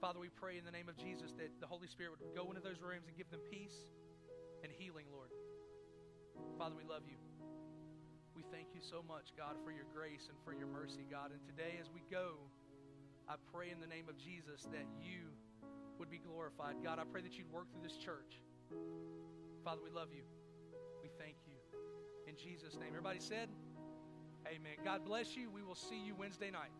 Father, 0.00 0.18
we 0.18 0.30
pray 0.30 0.56
in 0.56 0.64
the 0.64 0.72
name 0.72 0.88
of 0.88 0.96
Jesus 0.96 1.36
that 1.36 1.52
the 1.60 1.66
Holy 1.66 1.88
Spirit 1.88 2.12
would 2.16 2.34
go 2.34 2.48
into 2.48 2.62
those 2.62 2.80
rooms 2.80 3.04
and 3.06 3.16
give 3.16 3.28
them 3.28 3.40
peace 3.50 3.92
and 4.64 4.72
healing, 4.72 5.04
Lord. 5.12 5.28
Father, 6.56 6.74
we 6.74 6.88
love 6.88 7.02
you. 7.04 7.37
We 8.38 8.44
thank 8.52 8.68
you 8.72 8.80
so 8.80 9.02
much, 9.02 9.34
God, 9.36 9.56
for 9.64 9.72
your 9.72 9.86
grace 9.92 10.28
and 10.30 10.38
for 10.44 10.54
your 10.54 10.68
mercy, 10.68 11.02
God. 11.10 11.32
And 11.32 11.42
today, 11.42 11.74
as 11.82 11.90
we 11.90 12.02
go, 12.08 12.38
I 13.28 13.34
pray 13.52 13.70
in 13.72 13.80
the 13.80 13.88
name 13.88 14.08
of 14.08 14.16
Jesus 14.16 14.62
that 14.70 14.86
you 15.02 15.34
would 15.98 16.08
be 16.08 16.18
glorified. 16.18 16.76
God, 16.84 17.00
I 17.00 17.02
pray 17.02 17.20
that 17.22 17.36
you'd 17.36 17.50
work 17.50 17.66
through 17.72 17.82
this 17.82 17.96
church. 17.96 18.38
Father, 19.64 19.80
we 19.82 19.90
love 19.90 20.14
you. 20.14 20.22
We 21.02 21.10
thank 21.18 21.34
you. 21.48 21.58
In 22.28 22.36
Jesus' 22.36 22.74
name. 22.78 22.90
Everybody 22.90 23.18
said, 23.18 23.48
Amen. 24.46 24.78
God 24.84 25.04
bless 25.04 25.34
you. 25.34 25.50
We 25.50 25.64
will 25.64 25.74
see 25.74 25.98
you 25.98 26.14
Wednesday 26.14 26.52
night. 26.52 26.70